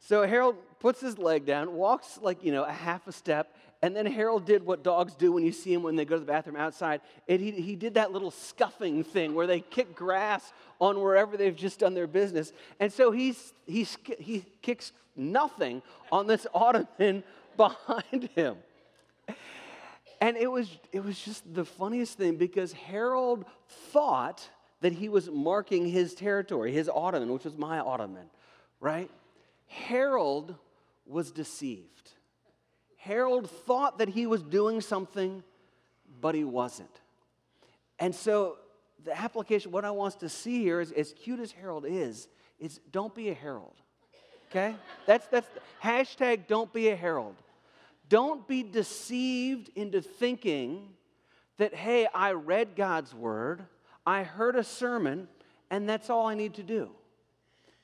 so 0.00 0.26
Harold 0.26 0.56
puts 0.78 1.00
his 1.00 1.18
leg 1.18 1.46
down, 1.46 1.72
walks 1.74 2.18
like, 2.20 2.44
you 2.44 2.52
know, 2.52 2.64
a 2.64 2.72
half 2.72 3.06
a 3.06 3.12
step, 3.12 3.54
and 3.82 3.96
then 3.96 4.06
Harold 4.06 4.44
did 4.44 4.64
what 4.64 4.84
dogs 4.84 5.14
do 5.14 5.32
when 5.32 5.44
you 5.44 5.50
see 5.50 5.74
them 5.74 5.82
when 5.82 5.96
they 5.96 6.04
go 6.04 6.14
to 6.14 6.20
the 6.20 6.26
bathroom 6.26 6.54
outside. 6.54 7.00
And 7.28 7.40
he, 7.40 7.50
he 7.50 7.74
did 7.74 7.94
that 7.94 8.12
little 8.12 8.30
scuffing 8.30 9.02
thing 9.02 9.34
where 9.34 9.48
they 9.48 9.58
kick 9.58 9.96
grass 9.96 10.52
on 10.80 11.00
wherever 11.00 11.36
they've 11.36 11.56
just 11.56 11.80
done 11.80 11.94
their 11.94 12.06
business. 12.06 12.52
And 12.78 12.92
so 12.92 13.10
he's, 13.10 13.52
he's, 13.66 13.98
he 14.20 14.44
kicks 14.62 14.92
nothing 15.16 15.82
on 16.12 16.28
this 16.28 16.46
ottoman 16.54 17.24
behind 17.56 18.28
him. 18.36 18.56
And 20.22 20.36
it 20.36 20.48
was, 20.48 20.70
it 20.92 21.04
was 21.04 21.18
just 21.18 21.52
the 21.52 21.64
funniest 21.64 22.16
thing 22.16 22.36
because 22.36 22.72
Harold 22.72 23.44
thought 23.90 24.48
that 24.80 24.92
he 24.92 25.08
was 25.08 25.28
marking 25.28 25.84
his 25.84 26.14
territory, 26.14 26.70
his 26.70 26.88
ottoman, 26.88 27.32
which 27.32 27.42
was 27.42 27.58
my 27.58 27.80
ottoman, 27.80 28.30
right? 28.78 29.10
Harold 29.66 30.54
was 31.06 31.32
deceived. 31.32 32.12
Harold 32.98 33.50
thought 33.50 33.98
that 33.98 34.08
he 34.08 34.28
was 34.28 34.44
doing 34.44 34.80
something, 34.80 35.42
but 36.20 36.36
he 36.36 36.44
wasn't. 36.44 37.00
And 37.98 38.14
so 38.14 38.58
the 39.02 39.20
application, 39.20 39.72
what 39.72 39.84
I 39.84 39.90
want 39.90 40.20
to 40.20 40.28
see 40.28 40.62
here 40.62 40.80
is 40.80 40.92
as 40.92 41.12
cute 41.14 41.40
as 41.40 41.50
Harold 41.50 41.84
is, 41.84 42.28
is 42.60 42.78
don't 42.92 43.12
be 43.12 43.30
a 43.30 43.34
Harold. 43.34 43.74
Okay? 44.52 44.76
That's 45.04 45.26
that's 45.26 45.48
hashtag 45.82 46.46
don't 46.46 46.72
be 46.72 46.90
a 46.90 46.96
Harold. 46.96 47.41
Don't 48.12 48.46
be 48.46 48.62
deceived 48.62 49.70
into 49.74 50.02
thinking 50.02 50.90
that, 51.56 51.74
hey, 51.74 52.06
I 52.14 52.32
read 52.32 52.76
God's 52.76 53.14
word, 53.14 53.64
I 54.04 54.22
heard 54.22 54.54
a 54.54 54.62
sermon, 54.62 55.28
and 55.70 55.88
that's 55.88 56.10
all 56.10 56.26
I 56.26 56.34
need 56.34 56.52
to 56.54 56.62
do. 56.62 56.90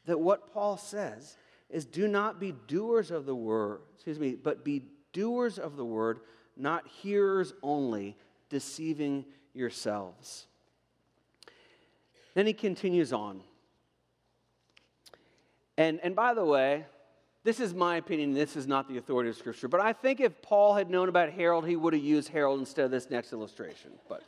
That 0.04 0.20
what 0.20 0.52
Paul 0.52 0.76
says 0.76 1.38
is 1.70 1.86
do 1.86 2.06
not 2.06 2.38
be 2.38 2.52
doers 2.66 3.10
of 3.10 3.24
the 3.24 3.34
word, 3.34 3.80
excuse 3.94 4.18
me, 4.18 4.34
but 4.34 4.66
be 4.66 4.82
doers 5.14 5.58
of 5.58 5.76
the 5.76 5.84
word, 5.86 6.20
not 6.58 6.86
hearers 6.86 7.54
only, 7.62 8.14
deceiving 8.50 9.24
yourselves. 9.54 10.46
Then 12.34 12.46
he 12.46 12.52
continues 12.52 13.14
on. 13.14 13.40
And, 15.78 15.98
and 16.02 16.14
by 16.14 16.34
the 16.34 16.44
way, 16.44 16.84
this 17.48 17.60
is 17.60 17.72
my 17.72 17.96
opinion, 17.96 18.34
this 18.34 18.56
is 18.56 18.66
not 18.66 18.90
the 18.90 18.98
authority 18.98 19.30
of 19.30 19.36
Scripture, 19.36 19.68
but 19.68 19.80
I 19.80 19.94
think 19.94 20.20
if 20.20 20.42
Paul 20.42 20.74
had 20.74 20.90
known 20.90 21.08
about 21.08 21.30
Harold, 21.30 21.66
he 21.66 21.76
would 21.76 21.94
have 21.94 22.02
used 22.02 22.28
Harold 22.28 22.60
instead 22.60 22.84
of 22.84 22.90
this 22.90 23.08
next 23.08 23.32
illustration. 23.32 23.92
But 24.06 24.22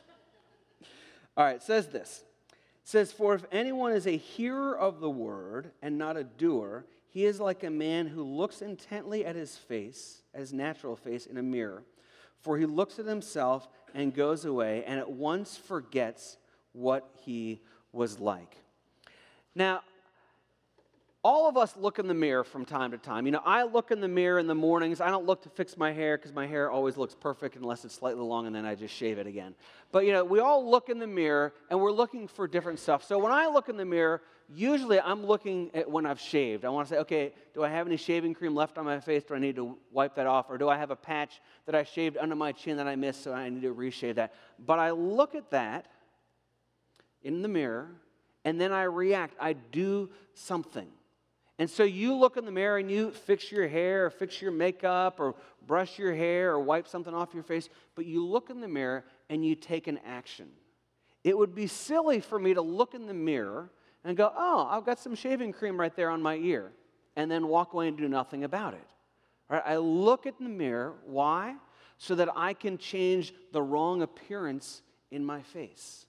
all 1.37 1.45
right, 1.45 1.61
says 1.61 1.89
this. 1.89 2.23
It 2.49 2.57
says, 2.83 3.11
For 3.11 3.35
if 3.35 3.45
anyone 3.51 3.91
is 3.91 4.07
a 4.07 4.17
hearer 4.17 4.75
of 4.75 5.01
the 5.01 5.09
word 5.11 5.69
and 5.83 5.99
not 5.99 6.17
a 6.17 6.23
doer, 6.23 6.87
he 7.09 7.25
is 7.25 7.39
like 7.39 7.63
a 7.63 7.69
man 7.69 8.07
who 8.07 8.23
looks 8.23 8.63
intently 8.63 9.23
at 9.23 9.35
his 9.35 9.55
face, 9.55 10.23
at 10.33 10.39
his 10.39 10.51
natural 10.51 10.95
face, 10.95 11.27
in 11.27 11.37
a 11.37 11.43
mirror. 11.43 11.83
For 12.39 12.57
he 12.57 12.65
looks 12.65 12.97
at 12.97 13.05
himself 13.05 13.67
and 13.93 14.15
goes 14.15 14.45
away 14.45 14.83
and 14.87 14.99
at 14.99 15.11
once 15.11 15.57
forgets 15.57 16.37
what 16.73 17.07
he 17.23 17.61
was 17.91 18.19
like. 18.19 18.57
Now, 19.53 19.81
all 21.23 21.47
of 21.47 21.55
us 21.55 21.77
look 21.77 21.99
in 21.99 22.07
the 22.07 22.15
mirror 22.15 22.43
from 22.43 22.65
time 22.65 22.91
to 22.91 22.97
time. 22.97 23.27
You 23.27 23.31
know, 23.31 23.43
I 23.45 23.63
look 23.63 23.91
in 23.91 24.01
the 24.01 24.07
mirror 24.07 24.39
in 24.39 24.47
the 24.47 24.55
mornings. 24.55 24.99
I 24.99 25.11
don't 25.11 25.25
look 25.25 25.43
to 25.43 25.49
fix 25.49 25.77
my 25.77 25.91
hair 25.91 26.17
because 26.17 26.33
my 26.33 26.47
hair 26.47 26.71
always 26.71 26.97
looks 26.97 27.13
perfect 27.13 27.55
unless 27.55 27.85
it's 27.85 27.93
slightly 27.93 28.23
long 28.23 28.47
and 28.47 28.55
then 28.55 28.65
I 28.65 28.73
just 28.73 28.95
shave 28.95 29.19
it 29.19 29.27
again. 29.27 29.53
But, 29.91 30.05
you 30.05 30.13
know, 30.13 30.23
we 30.23 30.39
all 30.39 30.67
look 30.67 30.89
in 30.89 30.97
the 30.97 31.05
mirror 31.05 31.53
and 31.69 31.79
we're 31.79 31.91
looking 31.91 32.27
for 32.27 32.47
different 32.47 32.79
stuff. 32.79 33.03
So 33.03 33.19
when 33.19 33.31
I 33.31 33.45
look 33.47 33.69
in 33.69 33.77
the 33.77 33.85
mirror, 33.85 34.23
usually 34.49 34.99
I'm 34.99 35.23
looking 35.23 35.69
at 35.75 35.89
when 35.89 36.07
I've 36.07 36.19
shaved. 36.19 36.65
I 36.65 36.69
want 36.69 36.87
to 36.87 36.95
say, 36.95 36.99
okay, 37.01 37.33
do 37.53 37.63
I 37.63 37.69
have 37.69 37.85
any 37.85 37.97
shaving 37.97 38.33
cream 38.33 38.55
left 38.55 38.79
on 38.79 38.85
my 38.85 38.99
face? 38.99 39.23
Do 39.23 39.35
I 39.35 39.39
need 39.39 39.57
to 39.57 39.77
wipe 39.91 40.15
that 40.15 40.25
off? 40.25 40.47
Or 40.49 40.57
do 40.57 40.69
I 40.69 40.77
have 40.77 40.89
a 40.89 40.95
patch 40.95 41.39
that 41.67 41.75
I 41.75 41.83
shaved 41.83 42.17
under 42.17 42.35
my 42.35 42.51
chin 42.51 42.77
that 42.77 42.87
I 42.87 42.95
missed, 42.95 43.23
so 43.23 43.31
I 43.31 43.47
need 43.47 43.61
to 43.61 43.75
reshave 43.75 44.15
that? 44.15 44.33
But 44.57 44.79
I 44.79 44.89
look 44.89 45.35
at 45.35 45.51
that 45.51 45.85
in 47.21 47.43
the 47.43 47.47
mirror, 47.47 47.91
and 48.43 48.59
then 48.59 48.71
I 48.71 48.83
react. 48.83 49.35
I 49.39 49.53
do 49.53 50.09
something. 50.33 50.87
And 51.61 51.69
so 51.69 51.83
you 51.83 52.15
look 52.15 52.37
in 52.37 52.45
the 52.45 52.51
mirror 52.51 52.79
and 52.79 52.89
you 52.89 53.11
fix 53.11 53.51
your 53.51 53.67
hair, 53.67 54.07
or 54.07 54.09
fix 54.09 54.41
your 54.41 54.51
makeup, 54.51 55.19
or 55.19 55.35
brush 55.67 55.99
your 55.99 56.11
hair, 56.11 56.53
or 56.53 56.59
wipe 56.59 56.87
something 56.87 57.13
off 57.13 57.35
your 57.35 57.43
face, 57.43 57.69
but 57.93 58.07
you 58.07 58.25
look 58.25 58.49
in 58.49 58.61
the 58.61 58.67
mirror 58.67 59.05
and 59.29 59.45
you 59.45 59.53
take 59.53 59.85
an 59.85 59.99
action. 60.03 60.47
It 61.23 61.37
would 61.37 61.53
be 61.53 61.67
silly 61.67 62.19
for 62.19 62.39
me 62.39 62.55
to 62.55 62.63
look 62.63 62.95
in 62.95 63.05
the 63.05 63.13
mirror 63.13 63.69
and 64.03 64.17
go, 64.17 64.33
oh, 64.35 64.67
I've 64.71 64.87
got 64.87 64.97
some 64.97 65.13
shaving 65.13 65.53
cream 65.53 65.79
right 65.79 65.95
there 65.95 66.09
on 66.09 66.19
my 66.19 66.37
ear, 66.37 66.71
and 67.15 67.29
then 67.29 67.47
walk 67.47 67.73
away 67.73 67.89
and 67.89 67.95
do 67.95 68.09
nothing 68.09 68.43
about 68.43 68.73
it. 68.73 68.87
Right? 69.47 69.61
I 69.63 69.77
look 69.77 70.25
at 70.25 70.39
the 70.39 70.49
mirror. 70.49 70.95
Why? 71.05 71.57
So 71.99 72.15
that 72.15 72.29
I 72.35 72.55
can 72.55 72.79
change 72.79 73.35
the 73.51 73.61
wrong 73.61 74.01
appearance 74.01 74.81
in 75.11 75.23
my 75.23 75.43
face. 75.43 76.07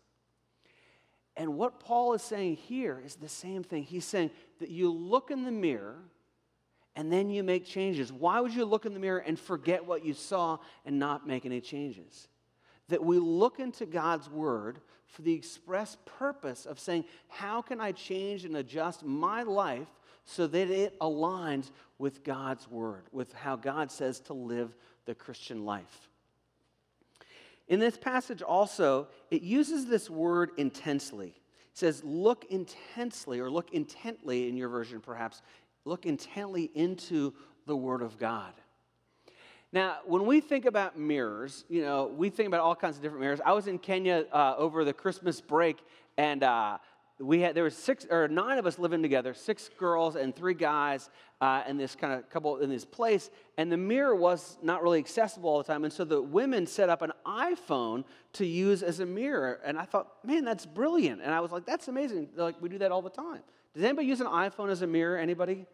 And 1.34 1.56
what 1.56 1.80
Paul 1.80 2.12
is 2.12 2.22
saying 2.22 2.56
here 2.56 3.02
is 3.04 3.16
the 3.16 3.28
same 3.28 3.62
thing. 3.62 3.84
He's 3.84 4.04
saying 4.04 4.30
that 4.62 4.70
you 4.70 4.92
look 4.92 5.30
in 5.30 5.44
the 5.44 5.50
mirror 5.50 5.98
and 6.94 7.12
then 7.12 7.30
you 7.30 7.42
make 7.42 7.66
changes. 7.66 8.12
Why 8.12 8.40
would 8.40 8.54
you 8.54 8.64
look 8.64 8.86
in 8.86 8.94
the 8.94 9.00
mirror 9.00 9.18
and 9.18 9.38
forget 9.38 9.84
what 9.84 10.04
you 10.04 10.14
saw 10.14 10.58
and 10.84 10.98
not 10.98 11.26
make 11.26 11.44
any 11.44 11.60
changes? 11.60 12.28
That 12.88 13.04
we 13.04 13.18
look 13.18 13.58
into 13.58 13.86
God's 13.86 14.30
word 14.30 14.80
for 15.06 15.22
the 15.22 15.32
express 15.32 15.96
purpose 16.04 16.64
of 16.64 16.78
saying, 16.78 17.04
How 17.28 17.60
can 17.60 17.80
I 17.80 17.92
change 17.92 18.44
and 18.44 18.56
adjust 18.56 19.04
my 19.04 19.42
life 19.42 19.88
so 20.24 20.46
that 20.46 20.70
it 20.70 20.98
aligns 21.00 21.70
with 21.98 22.22
God's 22.22 22.70
word, 22.70 23.04
with 23.10 23.32
how 23.32 23.56
God 23.56 23.90
says 23.90 24.20
to 24.20 24.32
live 24.32 24.76
the 25.06 25.14
Christian 25.14 25.64
life? 25.64 26.08
In 27.68 27.80
this 27.80 27.96
passage, 27.96 28.42
also, 28.42 29.08
it 29.30 29.42
uses 29.42 29.86
this 29.86 30.08
word 30.08 30.50
intensely. 30.56 31.34
Says, 31.74 32.02
look 32.04 32.44
intensely, 32.50 33.40
or 33.40 33.50
look 33.50 33.72
intently 33.72 34.48
in 34.48 34.56
your 34.56 34.68
version, 34.68 35.00
perhaps. 35.00 35.42
Look 35.84 36.06
intently 36.06 36.70
into 36.74 37.32
the 37.66 37.76
Word 37.76 38.02
of 38.02 38.18
God. 38.18 38.52
Now, 39.72 39.98
when 40.04 40.26
we 40.26 40.42
think 40.42 40.66
about 40.66 40.98
mirrors, 40.98 41.64
you 41.70 41.80
know, 41.80 42.12
we 42.14 42.28
think 42.28 42.46
about 42.46 42.60
all 42.60 42.74
kinds 42.74 42.96
of 42.96 43.02
different 43.02 43.22
mirrors. 43.22 43.40
I 43.44 43.52
was 43.52 43.68
in 43.68 43.78
Kenya 43.78 44.26
uh, 44.30 44.54
over 44.58 44.84
the 44.84 44.92
Christmas 44.92 45.40
break, 45.40 45.78
and 46.18 46.42
uh, 46.42 46.76
we 47.22 47.40
had 47.40 47.54
there 47.54 47.64
were 47.64 47.70
six 47.70 48.06
or 48.10 48.28
nine 48.28 48.58
of 48.58 48.66
us 48.66 48.78
living 48.78 49.02
together, 49.02 49.34
six 49.34 49.70
girls 49.78 50.16
and 50.16 50.34
three 50.34 50.54
guys, 50.54 51.08
uh, 51.40 51.62
in 51.68 51.76
this 51.76 51.94
kind 51.94 52.12
of 52.12 52.28
couple 52.30 52.58
in 52.58 52.70
this 52.70 52.84
place. 52.84 53.30
And 53.56 53.70
the 53.70 53.76
mirror 53.76 54.14
was 54.14 54.58
not 54.62 54.82
really 54.82 54.98
accessible 54.98 55.50
all 55.50 55.58
the 55.58 55.64
time, 55.64 55.84
and 55.84 55.92
so 55.92 56.04
the 56.04 56.20
women 56.20 56.66
set 56.66 56.88
up 56.88 57.02
an 57.02 57.12
iPhone 57.26 58.04
to 58.34 58.46
use 58.46 58.82
as 58.82 59.00
a 59.00 59.06
mirror. 59.06 59.60
And 59.64 59.78
I 59.78 59.84
thought, 59.84 60.24
man, 60.24 60.44
that's 60.44 60.66
brilliant. 60.66 61.20
And 61.22 61.32
I 61.32 61.40
was 61.40 61.52
like, 61.52 61.66
that's 61.66 61.88
amazing. 61.88 62.28
They're 62.34 62.44
like 62.44 62.60
we 62.60 62.68
do 62.68 62.78
that 62.78 62.92
all 62.92 63.02
the 63.02 63.10
time. 63.10 63.40
Does 63.74 63.84
anybody 63.84 64.06
use 64.08 64.20
an 64.20 64.26
iPhone 64.26 64.70
as 64.70 64.82
a 64.82 64.86
mirror? 64.86 65.16
Anybody? 65.16 65.66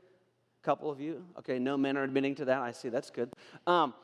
A 0.63 0.65
couple 0.65 0.91
of 0.91 1.01
you? 1.01 1.25
Okay, 1.39 1.59
no 1.59 1.77
men 1.77 1.97
are 1.97 2.03
admitting 2.03 2.35
to 2.37 2.45
that. 2.47 2.61
I 2.61 2.73
see. 2.73 2.89
That's 2.89 3.11
good. 3.11 3.31
Um, 3.67 3.95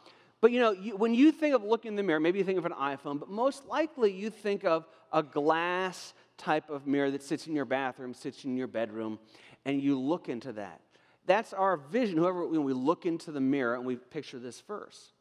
but 0.41 0.53
you 0.53 0.61
know, 0.61 0.73
you, 0.73 0.95
when 0.97 1.15
you 1.15 1.33
think 1.33 1.55
of 1.55 1.65
looking 1.65 1.93
in 1.93 1.97
the 1.97 2.03
mirror, 2.03 2.21
maybe 2.21 2.39
you 2.39 2.45
think 2.45 2.59
of 2.59 2.67
an 2.67 2.73
iPhone, 2.73 3.19
but 3.19 3.31
most 3.31 3.67
likely 3.67 4.13
you 4.13 4.29
think 4.29 4.63
of 4.65 4.87
a 5.11 5.23
glass 5.23 6.13
type 6.37 6.71
of 6.71 6.87
mirror 6.87 7.11
that 7.11 7.23
sits 7.23 7.47
in 7.47 7.55
your 7.55 7.65
bathroom, 7.65 8.15
sits 8.15 8.45
in 8.45 8.57
your 8.57 8.67
bedroom, 8.67 9.19
and 9.65 9.83
you 9.83 9.99
look 9.99 10.29
into 10.29 10.53
that. 10.53 10.81
That's 11.27 11.53
our 11.53 11.77
vision. 11.77 12.19
Whoever, 12.19 12.47
when 12.47 12.65
we 12.65 12.73
look 12.73 13.07
into 13.07 13.33
the 13.33 13.41
mirror 13.41 13.75
and 13.75 13.85
we 13.85 13.97
picture 13.97 14.39
this 14.39 14.61
verse. 14.61 15.13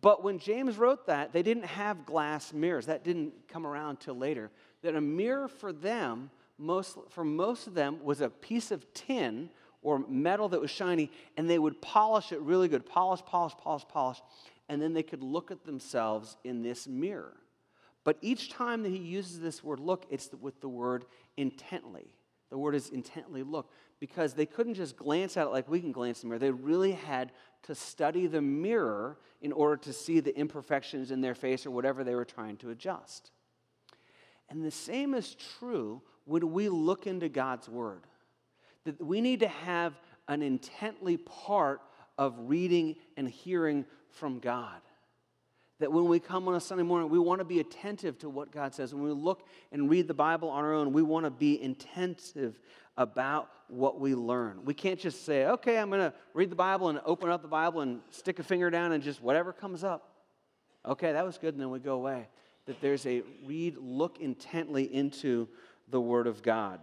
But 0.00 0.24
when 0.24 0.38
James 0.38 0.76
wrote 0.78 1.06
that, 1.06 1.32
they 1.32 1.42
didn't 1.42 1.66
have 1.66 2.04
glass 2.04 2.52
mirrors. 2.52 2.86
That 2.86 3.04
didn't 3.04 3.32
come 3.48 3.66
around 3.66 4.00
till 4.00 4.16
later. 4.16 4.50
That 4.82 4.96
a 4.96 5.00
mirror 5.00 5.46
for 5.46 5.72
them, 5.72 6.30
most, 6.58 6.98
for 7.10 7.24
most 7.24 7.68
of 7.68 7.74
them, 7.74 8.02
was 8.02 8.20
a 8.20 8.28
piece 8.28 8.72
of 8.72 8.92
tin 8.94 9.50
or 9.82 10.04
metal 10.08 10.48
that 10.48 10.60
was 10.60 10.70
shiny, 10.70 11.12
and 11.36 11.48
they 11.48 11.60
would 11.60 11.80
polish 11.80 12.32
it 12.32 12.40
really 12.40 12.66
good 12.66 12.84
polish, 12.84 13.20
polish, 13.24 13.52
polish, 13.56 13.84
polish, 13.88 14.20
and 14.68 14.82
then 14.82 14.92
they 14.92 15.02
could 15.04 15.22
look 15.22 15.52
at 15.52 15.64
themselves 15.64 16.36
in 16.42 16.62
this 16.62 16.88
mirror. 16.88 17.36
But 18.06 18.18
each 18.20 18.50
time 18.50 18.84
that 18.84 18.90
he 18.90 18.98
uses 18.98 19.40
this 19.40 19.64
word 19.64 19.80
look, 19.80 20.06
it's 20.08 20.30
with 20.40 20.60
the 20.60 20.68
word 20.68 21.06
intently. 21.36 22.14
The 22.50 22.56
word 22.56 22.76
is 22.76 22.88
intently 22.90 23.42
look 23.42 23.72
because 23.98 24.32
they 24.32 24.46
couldn't 24.46 24.74
just 24.74 24.96
glance 24.96 25.36
at 25.36 25.48
it 25.48 25.50
like 25.50 25.68
we 25.68 25.80
can 25.80 25.90
glance 25.90 26.22
in 26.22 26.28
the 26.28 26.34
mirror. 26.34 26.38
They 26.38 26.52
really 26.52 26.92
had 26.92 27.32
to 27.64 27.74
study 27.74 28.28
the 28.28 28.40
mirror 28.40 29.18
in 29.42 29.50
order 29.50 29.76
to 29.78 29.92
see 29.92 30.20
the 30.20 30.38
imperfections 30.38 31.10
in 31.10 31.20
their 31.20 31.34
face 31.34 31.66
or 31.66 31.72
whatever 31.72 32.04
they 32.04 32.14
were 32.14 32.24
trying 32.24 32.58
to 32.58 32.70
adjust. 32.70 33.32
And 34.48 34.64
the 34.64 34.70
same 34.70 35.12
is 35.12 35.34
true 35.58 36.00
when 36.26 36.52
we 36.52 36.68
look 36.68 37.08
into 37.08 37.28
God's 37.28 37.68
word. 37.68 38.04
That 38.84 39.04
we 39.04 39.20
need 39.20 39.40
to 39.40 39.48
have 39.48 39.94
an 40.28 40.42
intently 40.42 41.16
part 41.16 41.80
of 42.18 42.36
reading 42.38 42.94
and 43.16 43.28
hearing 43.28 43.84
from 44.10 44.38
God 44.38 44.80
that 45.78 45.92
when 45.92 46.06
we 46.06 46.18
come 46.18 46.48
on 46.48 46.54
a 46.54 46.60
Sunday 46.60 46.84
morning, 46.84 47.10
we 47.10 47.18
want 47.18 47.40
to 47.40 47.44
be 47.44 47.60
attentive 47.60 48.18
to 48.18 48.30
what 48.30 48.50
God 48.50 48.74
says. 48.74 48.94
When 48.94 49.02
we 49.02 49.10
look 49.10 49.46
and 49.72 49.90
read 49.90 50.08
the 50.08 50.14
Bible 50.14 50.48
on 50.48 50.64
our 50.64 50.72
own, 50.72 50.92
we 50.92 51.02
want 51.02 51.24
to 51.26 51.30
be 51.30 51.60
intensive 51.60 52.58
about 52.96 53.50
what 53.68 54.00
we 54.00 54.14
learn. 54.14 54.64
We 54.64 54.72
can't 54.72 54.98
just 54.98 55.26
say, 55.26 55.46
okay, 55.46 55.78
I'm 55.78 55.90
going 55.90 56.00
to 56.00 56.14
read 56.32 56.50
the 56.50 56.56
Bible 56.56 56.88
and 56.88 57.00
open 57.04 57.28
up 57.28 57.42
the 57.42 57.48
Bible 57.48 57.82
and 57.82 58.00
stick 58.10 58.38
a 58.38 58.42
finger 58.42 58.70
down 58.70 58.92
and 58.92 59.02
just 59.02 59.22
whatever 59.22 59.52
comes 59.52 59.84
up. 59.84 60.12
Okay, 60.86 61.12
that 61.12 61.26
was 61.26 61.36
good, 61.36 61.54
and 61.54 61.60
then 61.60 61.70
we 61.70 61.78
go 61.78 61.94
away. 61.94 62.28
That 62.66 62.80
there's 62.80 63.04
a 63.06 63.22
read, 63.44 63.76
look 63.76 64.18
intently 64.20 64.84
into 64.92 65.48
the 65.88 66.00
Word 66.00 66.26
of 66.26 66.42
God. 66.42 66.80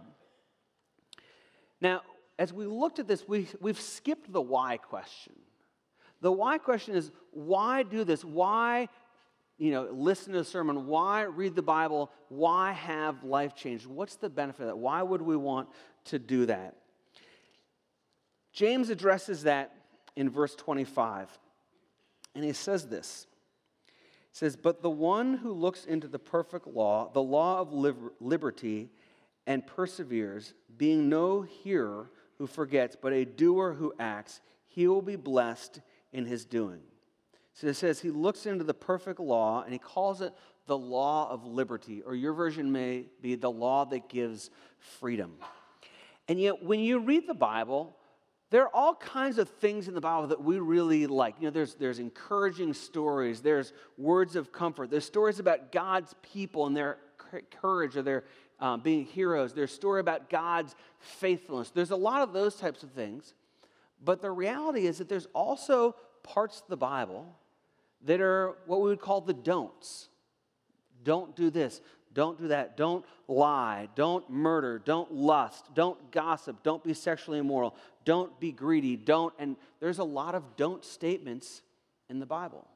Now, 1.80 2.02
as 2.38 2.52
we 2.52 2.66
looked 2.66 2.98
at 2.98 3.08
this, 3.08 3.26
we, 3.26 3.48
we've 3.60 3.80
skipped 3.80 4.32
the 4.32 4.40
why 4.40 4.76
question. 4.76 5.34
The 6.24 6.32
why 6.32 6.56
question 6.56 6.94
is 6.94 7.12
why 7.32 7.82
do 7.82 8.02
this? 8.02 8.24
Why, 8.24 8.88
you 9.58 9.72
know, 9.72 9.90
listen 9.92 10.32
to 10.32 10.38
a 10.38 10.44
sermon? 10.44 10.86
Why 10.86 11.24
read 11.24 11.54
the 11.54 11.60
Bible? 11.60 12.10
Why 12.30 12.72
have 12.72 13.24
life 13.24 13.54
changed? 13.54 13.84
What's 13.84 14.16
the 14.16 14.30
benefit 14.30 14.62
of 14.62 14.66
that? 14.68 14.78
Why 14.78 15.02
would 15.02 15.20
we 15.20 15.36
want 15.36 15.68
to 16.06 16.18
do 16.18 16.46
that? 16.46 16.76
James 18.54 18.88
addresses 18.88 19.42
that 19.42 19.76
in 20.16 20.30
verse 20.30 20.54
25. 20.54 21.28
And 22.34 22.42
he 22.42 22.54
says 22.54 22.88
this. 22.88 23.26
He 23.86 23.92
says, 24.38 24.56
But 24.56 24.80
the 24.80 24.88
one 24.88 25.34
who 25.34 25.52
looks 25.52 25.84
into 25.84 26.08
the 26.08 26.18
perfect 26.18 26.66
law, 26.66 27.10
the 27.12 27.22
law 27.22 27.60
of 27.60 27.70
liberty, 28.18 28.88
and 29.46 29.66
perseveres, 29.66 30.54
being 30.74 31.10
no 31.10 31.42
hearer 31.42 32.10
who 32.38 32.46
forgets, 32.46 32.96
but 32.98 33.12
a 33.12 33.26
doer 33.26 33.74
who 33.74 33.92
acts, 34.00 34.40
he 34.68 34.88
will 34.88 35.02
be 35.02 35.16
blessed 35.16 35.82
in 36.14 36.24
his 36.24 36.44
doing. 36.46 36.80
So 37.52 37.66
it 37.66 37.74
says 37.74 38.00
he 38.00 38.10
looks 38.10 38.46
into 38.46 38.64
the 38.64 38.74
perfect 38.74 39.20
law 39.20 39.62
and 39.62 39.72
he 39.72 39.78
calls 39.78 40.20
it 40.20 40.32
the 40.66 40.78
law 40.78 41.30
of 41.30 41.44
liberty, 41.44 42.00
or 42.00 42.14
your 42.14 42.32
version 42.32 42.72
may 42.72 43.04
be 43.20 43.34
the 43.34 43.50
law 43.50 43.84
that 43.84 44.08
gives 44.08 44.48
freedom. 44.78 45.34
And 46.26 46.40
yet, 46.40 46.62
when 46.62 46.80
you 46.80 47.00
read 47.00 47.28
the 47.28 47.34
Bible, 47.34 47.94
there 48.48 48.62
are 48.62 48.74
all 48.74 48.94
kinds 48.94 49.36
of 49.36 49.50
things 49.50 49.88
in 49.88 49.94
the 49.94 50.00
Bible 50.00 50.28
that 50.28 50.42
we 50.42 50.58
really 50.58 51.06
like. 51.06 51.34
You 51.38 51.48
know, 51.48 51.50
there's, 51.50 51.74
there's 51.74 51.98
encouraging 51.98 52.72
stories, 52.72 53.42
there's 53.42 53.74
words 53.98 54.36
of 54.36 54.52
comfort, 54.52 54.90
there's 54.90 55.04
stories 55.04 55.38
about 55.38 55.70
God's 55.70 56.14
people 56.22 56.66
and 56.66 56.74
their 56.74 56.96
courage 57.50 57.96
or 57.96 58.02
their 58.02 58.24
um, 58.60 58.80
being 58.80 59.04
heroes, 59.04 59.52
there's 59.52 59.72
story 59.72 60.00
about 60.00 60.30
God's 60.30 60.74
faithfulness. 60.98 61.70
There's 61.70 61.90
a 61.90 61.96
lot 61.96 62.22
of 62.22 62.32
those 62.32 62.54
types 62.54 62.82
of 62.82 62.92
things. 62.92 63.34
But 64.02 64.20
the 64.20 64.30
reality 64.30 64.86
is 64.86 64.98
that 64.98 65.08
there's 65.08 65.28
also 65.34 65.96
parts 66.22 66.60
of 66.60 66.68
the 66.68 66.76
Bible 66.76 67.26
that 68.04 68.20
are 68.20 68.56
what 68.66 68.80
we 68.80 68.88
would 68.88 69.00
call 69.00 69.20
the 69.20 69.34
don'ts. 69.34 70.08
Don't 71.02 71.34
do 71.36 71.50
this. 71.50 71.80
Don't 72.12 72.38
do 72.38 72.48
that. 72.48 72.76
Don't 72.76 73.04
lie. 73.26 73.88
Don't 73.94 74.28
murder. 74.30 74.78
Don't 74.78 75.12
lust. 75.12 75.74
Don't 75.74 76.10
gossip. 76.12 76.62
Don't 76.62 76.82
be 76.82 76.94
sexually 76.94 77.38
immoral. 77.38 77.74
Don't 78.04 78.38
be 78.38 78.52
greedy. 78.52 78.96
Don't. 78.96 79.34
And 79.38 79.56
there's 79.80 79.98
a 79.98 80.04
lot 80.04 80.34
of 80.34 80.56
don't 80.56 80.84
statements 80.84 81.62
in 82.08 82.20
the 82.20 82.26
Bible. 82.26 82.66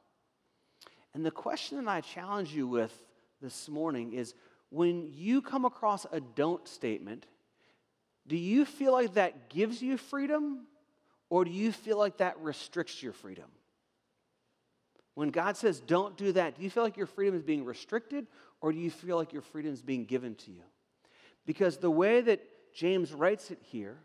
And 1.13 1.25
the 1.25 1.31
question 1.31 1.83
that 1.83 1.89
I 1.89 2.01
challenge 2.01 2.53
you 2.53 2.67
with 2.67 2.93
this 3.41 3.69
morning 3.69 4.13
is 4.13 4.33
when 4.69 5.09
you 5.13 5.41
come 5.41 5.65
across 5.65 6.05
a 6.11 6.19
don't 6.19 6.67
statement, 6.67 7.25
do 8.27 8.37
you 8.37 8.65
feel 8.65 8.91
like 8.91 9.15
that 9.15 9.49
gives 9.49 9.81
you 9.81 9.97
freedom 9.97 10.67
or 11.29 11.45
do 11.45 11.51
you 11.51 11.71
feel 11.71 11.97
like 11.97 12.17
that 12.17 12.39
restricts 12.39 13.01
your 13.01 13.13
freedom? 13.13 13.45
When 15.15 15.29
God 15.29 15.57
says, 15.57 15.79
don't 15.79 16.17
do 16.17 16.31
that, 16.33 16.55
do 16.55 16.63
you 16.63 16.69
feel 16.69 16.83
like 16.83 16.97
your 16.97 17.07
freedom 17.07 17.35
is 17.35 17.43
being 17.43 17.65
restricted 17.65 18.27
or 18.61 18.71
do 18.71 18.79
you 18.79 18.89
feel 18.89 19.17
like 19.17 19.33
your 19.33 19.41
freedom 19.41 19.73
is 19.73 19.81
being 19.81 20.05
given 20.05 20.35
to 20.35 20.51
you? 20.51 20.63
Because 21.45 21.77
the 21.77 21.91
way 21.91 22.21
that 22.21 22.41
James 22.73 23.11
writes 23.11 23.51
it 23.51 23.59
here, 23.61 23.97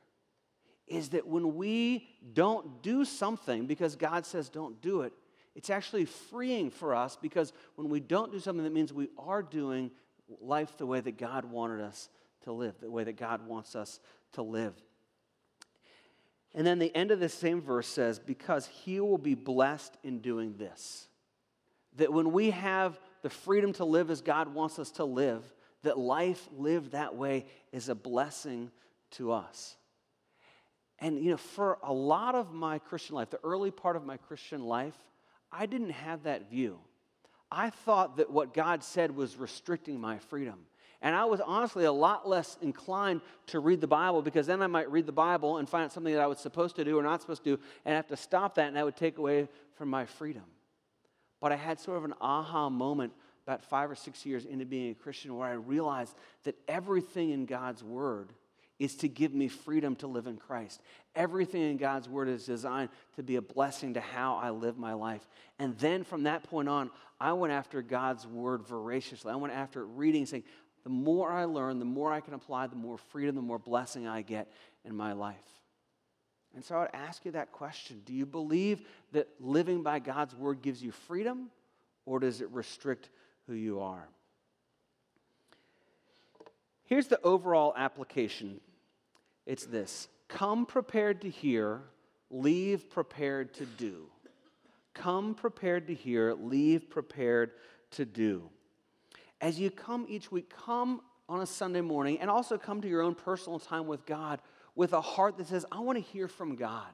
is 0.86 1.10
that 1.10 1.26
when 1.26 1.54
we 1.54 2.06
don't 2.32 2.82
do 2.82 3.04
something 3.04 3.66
because 3.66 3.96
God 3.96 4.26
says 4.26 4.48
don't 4.48 4.80
do 4.82 5.02
it, 5.02 5.12
it's 5.54 5.70
actually 5.70 6.04
freeing 6.04 6.70
for 6.70 6.94
us 6.94 7.16
because 7.20 7.52
when 7.76 7.88
we 7.88 8.00
don't 8.00 8.32
do 8.32 8.40
something, 8.40 8.64
that 8.64 8.72
means 8.72 8.92
we 8.92 9.08
are 9.18 9.42
doing 9.42 9.90
life 10.40 10.76
the 10.76 10.86
way 10.86 11.00
that 11.00 11.16
God 11.16 11.44
wanted 11.44 11.80
us 11.80 12.08
to 12.42 12.52
live, 12.52 12.74
the 12.80 12.90
way 12.90 13.04
that 13.04 13.16
God 13.16 13.46
wants 13.46 13.76
us 13.76 14.00
to 14.32 14.42
live. 14.42 14.74
And 16.54 16.66
then 16.66 16.78
the 16.78 16.94
end 16.94 17.10
of 17.10 17.20
the 17.20 17.28
same 17.28 17.60
verse 17.60 17.88
says, 17.88 18.18
Because 18.18 18.66
he 18.66 19.00
will 19.00 19.18
be 19.18 19.34
blessed 19.34 19.96
in 20.04 20.20
doing 20.20 20.56
this. 20.56 21.08
That 21.96 22.12
when 22.12 22.32
we 22.32 22.50
have 22.50 22.98
the 23.22 23.30
freedom 23.30 23.72
to 23.74 23.84
live 23.84 24.10
as 24.10 24.20
God 24.20 24.54
wants 24.54 24.78
us 24.78 24.90
to 24.92 25.04
live, 25.04 25.42
that 25.82 25.98
life 25.98 26.48
lived 26.56 26.92
that 26.92 27.14
way 27.14 27.46
is 27.72 27.88
a 27.88 27.94
blessing 27.94 28.70
to 29.12 29.32
us. 29.32 29.76
And, 30.98 31.22
you 31.22 31.32
know, 31.32 31.36
for 31.36 31.78
a 31.82 31.92
lot 31.92 32.34
of 32.34 32.52
my 32.52 32.78
Christian 32.78 33.16
life, 33.16 33.30
the 33.30 33.40
early 33.44 33.70
part 33.70 33.96
of 33.96 34.04
my 34.04 34.16
Christian 34.16 34.62
life, 34.64 34.96
I 35.50 35.66
didn't 35.66 35.90
have 35.90 36.22
that 36.22 36.50
view. 36.50 36.78
I 37.50 37.70
thought 37.70 38.16
that 38.16 38.30
what 38.30 38.54
God 38.54 38.82
said 38.82 39.14
was 39.14 39.36
restricting 39.36 40.00
my 40.00 40.18
freedom. 40.18 40.66
And 41.04 41.14
I 41.14 41.26
was 41.26 41.40
honestly 41.40 41.84
a 41.84 41.92
lot 41.92 42.26
less 42.26 42.56
inclined 42.62 43.20
to 43.48 43.60
read 43.60 43.82
the 43.82 43.86
Bible 43.86 44.22
because 44.22 44.46
then 44.46 44.62
I 44.62 44.66
might 44.66 44.90
read 44.90 45.04
the 45.04 45.12
Bible 45.12 45.58
and 45.58 45.68
find 45.68 45.84
out 45.84 45.92
something 45.92 46.14
that 46.14 46.22
I 46.22 46.26
was 46.26 46.38
supposed 46.38 46.76
to 46.76 46.84
do 46.84 46.98
or 46.98 47.02
not 47.02 47.20
supposed 47.20 47.44
to 47.44 47.56
do 47.56 47.62
and 47.84 47.94
have 47.94 48.06
to 48.08 48.16
stop 48.16 48.54
that 48.54 48.68
and 48.68 48.76
that 48.76 48.86
would 48.86 48.96
take 48.96 49.18
away 49.18 49.46
from 49.76 49.90
my 49.90 50.06
freedom. 50.06 50.44
But 51.42 51.52
I 51.52 51.56
had 51.56 51.78
sort 51.78 51.98
of 51.98 52.04
an 52.06 52.14
aha 52.22 52.70
moment 52.70 53.12
about 53.46 53.62
five 53.62 53.90
or 53.90 53.94
six 53.94 54.24
years 54.24 54.46
into 54.46 54.64
being 54.64 54.92
a 54.92 54.94
Christian 54.94 55.36
where 55.36 55.46
I 55.46 55.52
realized 55.52 56.16
that 56.44 56.56
everything 56.66 57.30
in 57.30 57.44
God's 57.44 57.84
Word 57.84 58.32
is 58.78 58.96
to 58.96 59.08
give 59.08 59.34
me 59.34 59.48
freedom 59.48 59.94
to 59.96 60.06
live 60.06 60.26
in 60.26 60.36
Christ. 60.36 60.80
Everything 61.14 61.62
in 61.62 61.76
God's 61.76 62.08
Word 62.08 62.28
is 62.28 62.46
designed 62.46 62.88
to 63.16 63.22
be 63.22 63.36
a 63.36 63.42
blessing 63.42 63.94
to 63.94 64.00
how 64.00 64.36
I 64.36 64.50
live 64.50 64.78
my 64.78 64.94
life. 64.94 65.28
And 65.58 65.78
then 65.78 66.02
from 66.02 66.24
that 66.24 66.44
point 66.44 66.68
on, 66.68 66.90
I 67.20 67.34
went 67.34 67.52
after 67.52 67.82
God's 67.82 68.26
Word 68.26 68.66
voraciously. 68.66 69.30
I 69.30 69.36
went 69.36 69.54
after 69.54 69.84
reading, 69.84 70.26
saying, 70.26 70.42
the 70.84 70.90
more 70.90 71.32
I 71.32 71.46
learn, 71.46 71.78
the 71.78 71.84
more 71.84 72.12
I 72.12 72.20
can 72.20 72.34
apply, 72.34 72.66
the 72.66 72.76
more 72.76 72.98
freedom, 72.98 73.34
the 73.34 73.42
more 73.42 73.58
blessing 73.58 74.06
I 74.06 74.22
get 74.22 74.52
in 74.84 74.94
my 74.94 75.12
life. 75.12 75.36
And 76.54 76.64
so 76.64 76.76
I 76.76 76.80
would 76.80 76.94
ask 76.94 77.24
you 77.24 77.32
that 77.32 77.50
question 77.52 78.02
Do 78.04 78.12
you 78.12 78.26
believe 78.26 78.82
that 79.12 79.28
living 79.40 79.82
by 79.82 79.98
God's 79.98 80.34
Word 80.36 80.62
gives 80.62 80.82
you 80.82 80.92
freedom, 80.92 81.50
or 82.06 82.20
does 82.20 82.40
it 82.40 82.50
restrict 82.50 83.08
who 83.46 83.54
you 83.54 83.80
are? 83.80 84.08
Here's 86.84 87.08
the 87.08 87.20
overall 87.22 87.74
application 87.76 88.60
it's 89.46 89.64
this 89.66 90.08
come 90.28 90.66
prepared 90.66 91.22
to 91.22 91.30
hear, 91.30 91.82
leave 92.30 92.90
prepared 92.90 93.54
to 93.54 93.66
do. 93.66 94.06
Come 94.92 95.34
prepared 95.34 95.88
to 95.88 95.94
hear, 95.94 96.34
leave 96.34 96.88
prepared 96.88 97.50
to 97.92 98.04
do. 98.04 98.48
As 99.44 99.60
you 99.60 99.70
come 99.70 100.06
each 100.08 100.32
week, 100.32 100.50
come 100.64 101.02
on 101.28 101.42
a 101.42 101.46
Sunday 101.46 101.82
morning 101.82 102.18
and 102.18 102.30
also 102.30 102.56
come 102.56 102.80
to 102.80 102.88
your 102.88 103.02
own 103.02 103.14
personal 103.14 103.58
time 103.58 103.86
with 103.86 104.06
God 104.06 104.40
with 104.74 104.94
a 104.94 105.02
heart 105.02 105.36
that 105.36 105.48
says, 105.48 105.66
I 105.70 105.80
want 105.80 105.98
to 105.98 106.02
hear 106.02 106.28
from 106.28 106.56
God. 106.56 106.88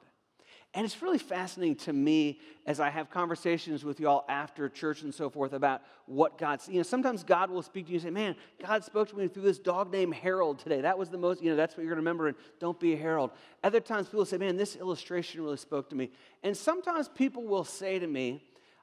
And 0.74 0.84
it's 0.84 1.00
really 1.00 1.18
fascinating 1.18 1.76
to 1.76 1.92
me 1.92 2.40
as 2.66 2.80
I 2.80 2.90
have 2.90 3.08
conversations 3.08 3.84
with 3.84 4.00
you 4.00 4.08
all 4.08 4.24
after 4.28 4.68
church 4.68 5.02
and 5.02 5.14
so 5.14 5.30
forth 5.30 5.52
about 5.52 5.82
what 6.06 6.38
God's, 6.38 6.68
you 6.68 6.78
know, 6.78 6.82
sometimes 6.82 7.22
God 7.22 7.50
will 7.50 7.62
speak 7.62 7.86
to 7.86 7.92
you 7.92 7.98
and 7.98 8.02
say, 8.02 8.10
Man, 8.10 8.34
God 8.60 8.82
spoke 8.82 9.08
to 9.10 9.16
me 9.16 9.28
through 9.28 9.44
this 9.44 9.60
dog 9.60 9.92
named 9.92 10.14
Harold 10.14 10.58
today. 10.58 10.80
That 10.80 10.98
was 10.98 11.08
the 11.08 11.18
most, 11.18 11.40
you 11.40 11.50
know, 11.50 11.56
that's 11.56 11.76
what 11.76 11.84
you're 11.84 11.94
going 11.94 12.04
to 12.04 12.08
remember, 12.08 12.26
and 12.26 12.36
don't 12.58 12.78
be 12.80 12.94
a 12.94 12.96
Harold. 12.96 13.30
Other 13.62 13.80
times 13.80 14.08
people 14.08 14.24
say, 14.24 14.38
Man, 14.38 14.56
this 14.56 14.74
illustration 14.74 15.40
really 15.42 15.56
spoke 15.56 15.88
to 15.90 15.96
me. 15.96 16.10
And 16.42 16.56
sometimes 16.56 17.08
people 17.08 17.44
will 17.44 17.64
say 17.64 18.00
to 18.00 18.06
me, 18.08 18.42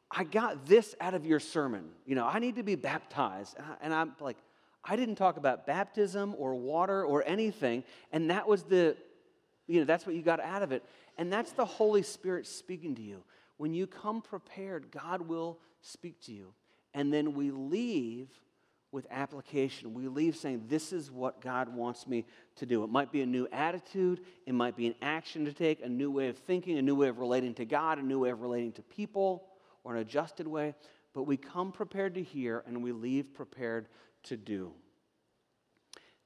I 0.10 0.24
got 0.24 0.66
this 0.66 0.96
out 1.02 1.14
of 1.14 1.26
your 1.26 1.40
sermon. 1.40 1.90
You 2.06 2.16
know, 2.16 2.26
I 2.26 2.40
need 2.40 2.56
to 2.56 2.64
be 2.64 2.76
baptized. 2.76 3.58
And 3.82 3.94
I'm 3.94 4.14
like, 4.20 4.38
I 4.84 4.96
didn't 4.96 5.16
talk 5.16 5.38
about 5.38 5.68
baptism 5.68 6.34
or 6.38 6.56
water 6.56 7.04
or 7.04 7.24
anything. 7.28 7.84
And 8.12 8.30
that 8.30 8.48
was 8.48 8.64
the, 8.64 8.96
you 9.68 9.80
know, 9.80 9.86
that's 9.86 10.06
what 10.06 10.16
you 10.16 10.22
got 10.22 10.40
out 10.40 10.64
of 10.64 10.72
it. 10.72 10.84
And 11.18 11.32
that's 11.32 11.52
the 11.52 11.66
Holy 11.66 12.04
Spirit 12.04 12.48
speaking 12.48 12.96
to 12.96 13.02
you. 13.02 13.24
When 13.58 13.74
you 13.74 13.88
come 13.88 14.22
prepared, 14.22 14.92
God 14.92 15.22
will 15.22 15.60
speak 15.82 16.22
to 16.22 16.32
you. 16.32 16.54
And 16.94 17.12
then 17.12 17.34
we 17.34 17.52
leave 17.52 18.30
with 18.92 19.06
application. 19.12 19.94
We 19.94 20.08
leave 20.08 20.36
saying, 20.36 20.66
This 20.68 20.94
is 20.94 21.12
what 21.12 21.42
God 21.42 21.74
wants 21.74 22.08
me 22.08 22.26
to 22.56 22.66
do. 22.66 22.84
It 22.84 22.90
might 22.90 23.12
be 23.12 23.22
a 23.22 23.26
new 23.26 23.48
attitude, 23.52 24.22
it 24.46 24.54
might 24.54 24.78
be 24.78 24.88
an 24.88 24.96
action 25.02 25.46
to 25.46 25.54
take, 25.54 25.84
a 25.84 25.90
new 25.90 26.10
way 26.10 26.30
of 26.30 26.38
thinking, 26.38 26.78
a 26.78 26.82
new 26.82 26.96
way 26.96 27.10
of 27.10 27.20
relating 27.20 27.54
to 27.56 27.66
God, 27.66 27.98
a 27.98 28.04
new 28.04 28.20
way 28.20 28.30
of 28.30 28.42
relating 28.42 28.72
to 28.74 28.82
people, 28.82 29.44
or 29.88 29.96
an 29.96 30.02
adjusted 30.02 30.46
way. 30.48 30.76
But 31.14 31.24
we 31.24 31.38
come 31.38 31.72
prepared 31.72 32.16
to 32.16 32.22
hear 32.22 32.62
and 32.68 32.84
we 32.84 32.92
leave 32.92 33.34
prepared 33.34 33.88
to 34.24 34.36
do. 34.36 34.74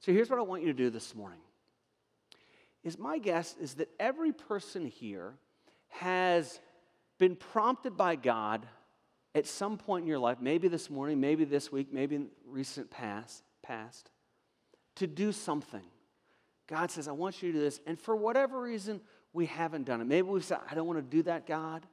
So 0.00 0.12
here's 0.12 0.28
what 0.28 0.40
I 0.40 0.42
want 0.42 0.62
you 0.62 0.68
to 0.68 0.74
do 0.74 0.90
this 0.90 1.14
morning 1.14 1.38
is 2.82 2.98
my 2.98 3.18
guess 3.18 3.54
is 3.60 3.74
that 3.74 3.88
every 4.00 4.32
person 4.32 4.84
here 4.84 5.34
has 5.88 6.58
been 7.18 7.36
prompted 7.36 7.96
by 7.96 8.16
God 8.16 8.66
at 9.36 9.46
some 9.46 9.78
point 9.78 10.02
in 10.02 10.08
your 10.08 10.18
life, 10.18 10.38
maybe 10.40 10.66
this 10.66 10.90
morning, 10.90 11.20
maybe 11.20 11.44
this 11.44 11.70
week, 11.70 11.92
maybe 11.92 12.16
in 12.16 12.26
recent 12.44 12.90
past, 12.90 13.44
past, 13.62 14.10
to 14.96 15.06
do 15.06 15.30
something. 15.30 15.84
God 16.66 16.90
says, 16.90 17.06
I 17.06 17.12
want 17.12 17.40
you 17.40 17.52
to 17.52 17.58
do 17.58 17.64
this. 17.64 17.80
And 17.86 17.96
for 17.96 18.16
whatever 18.16 18.60
reason, 18.60 19.00
we 19.32 19.46
haven't 19.46 19.84
done 19.84 20.00
it. 20.00 20.06
Maybe 20.06 20.22
we've 20.22 20.44
said, 20.44 20.58
I 20.68 20.74
don't 20.74 20.88
want 20.88 20.98
to 20.98 21.16
do 21.16 21.22
that, 21.22 21.46
God. 21.46 21.86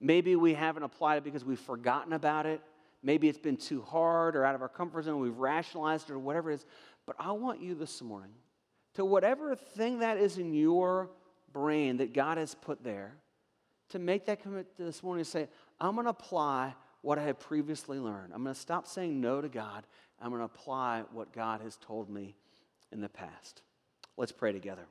Maybe 0.00 0.36
we 0.36 0.54
haven't 0.54 0.82
applied 0.82 1.18
it 1.18 1.24
because 1.24 1.44
we've 1.44 1.58
forgotten 1.58 2.12
about 2.12 2.46
it. 2.46 2.60
Maybe 3.02 3.28
it's 3.28 3.38
been 3.38 3.56
too 3.56 3.82
hard 3.82 4.34
or 4.34 4.44
out 4.44 4.54
of 4.54 4.62
our 4.62 4.68
comfort 4.68 5.04
zone. 5.04 5.20
We've 5.20 5.36
rationalized 5.36 6.10
it 6.10 6.14
or 6.14 6.18
whatever 6.18 6.50
it 6.50 6.54
is. 6.54 6.66
But 7.06 7.16
I 7.18 7.32
want 7.32 7.60
you 7.60 7.74
this 7.74 8.00
morning 8.02 8.32
to 8.94 9.04
whatever 9.04 9.54
thing 9.54 9.98
that 10.00 10.16
is 10.16 10.38
in 10.38 10.54
your 10.54 11.10
brain 11.52 11.98
that 11.98 12.12
God 12.12 12.38
has 12.38 12.54
put 12.54 12.82
there, 12.82 13.14
to 13.90 13.98
make 13.98 14.26
that 14.26 14.42
commitment 14.42 14.68
this 14.78 15.02
morning 15.02 15.20
and 15.20 15.26
say, 15.26 15.48
I'm 15.80 15.94
going 15.94 16.06
to 16.06 16.10
apply 16.10 16.74
what 17.02 17.18
I 17.18 17.22
had 17.22 17.38
previously 17.38 17.98
learned. 17.98 18.32
I'm 18.34 18.42
going 18.42 18.54
to 18.54 18.60
stop 18.60 18.86
saying 18.86 19.20
no 19.20 19.40
to 19.40 19.48
God. 19.48 19.86
I'm 20.20 20.30
going 20.30 20.40
to 20.40 20.46
apply 20.46 21.04
what 21.12 21.32
God 21.32 21.60
has 21.60 21.76
told 21.76 22.08
me 22.08 22.34
in 22.92 23.00
the 23.00 23.08
past. 23.08 23.62
Let's 24.16 24.32
pray 24.32 24.52
together. 24.52 24.86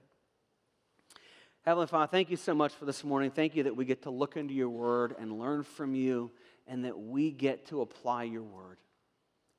Heavenly 1.63 1.87
Father, 1.87 2.07
thank 2.07 2.29
you 2.29 2.37
so 2.37 2.53
much 2.53 2.73
for 2.73 2.85
this 2.85 3.03
morning. 3.03 3.31
Thank 3.31 3.55
you 3.55 3.63
that 3.63 3.75
we 3.75 3.85
get 3.85 4.03
to 4.03 4.09
look 4.09 4.35
into 4.35 4.53
your 4.53 4.69
word 4.69 5.15
and 5.17 5.39
learn 5.39 5.63
from 5.63 5.95
you, 5.95 6.31
and 6.67 6.83
that 6.85 6.99
we 6.99 7.31
get 7.31 7.67
to 7.67 7.81
apply 7.81 8.23
your 8.23 8.43
word. 8.43 8.77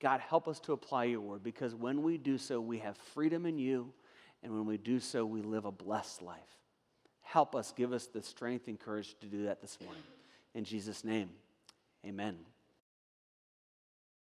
God, 0.00 0.20
help 0.20 0.46
us 0.46 0.60
to 0.60 0.72
apply 0.72 1.04
your 1.04 1.20
word 1.20 1.42
because 1.42 1.74
when 1.74 2.02
we 2.02 2.18
do 2.18 2.36
so, 2.36 2.60
we 2.60 2.78
have 2.80 2.96
freedom 3.14 3.46
in 3.46 3.58
you 3.58 3.92
and 4.44 4.52
when 4.52 4.66
we 4.66 4.76
do 4.76 5.00
so, 5.00 5.24
we 5.24 5.40
live 5.40 5.64
a 5.64 5.72
blessed 5.72 6.20
life. 6.20 6.38
Help 7.22 7.56
us, 7.56 7.72
give 7.74 7.94
us 7.94 8.06
the 8.06 8.22
strength 8.22 8.68
and 8.68 8.78
courage 8.78 9.16
to 9.20 9.26
do 9.26 9.44
that 9.44 9.62
this 9.62 9.78
morning. 9.80 10.02
In 10.54 10.64
Jesus' 10.64 11.02
name, 11.02 11.30
amen. 12.06 12.36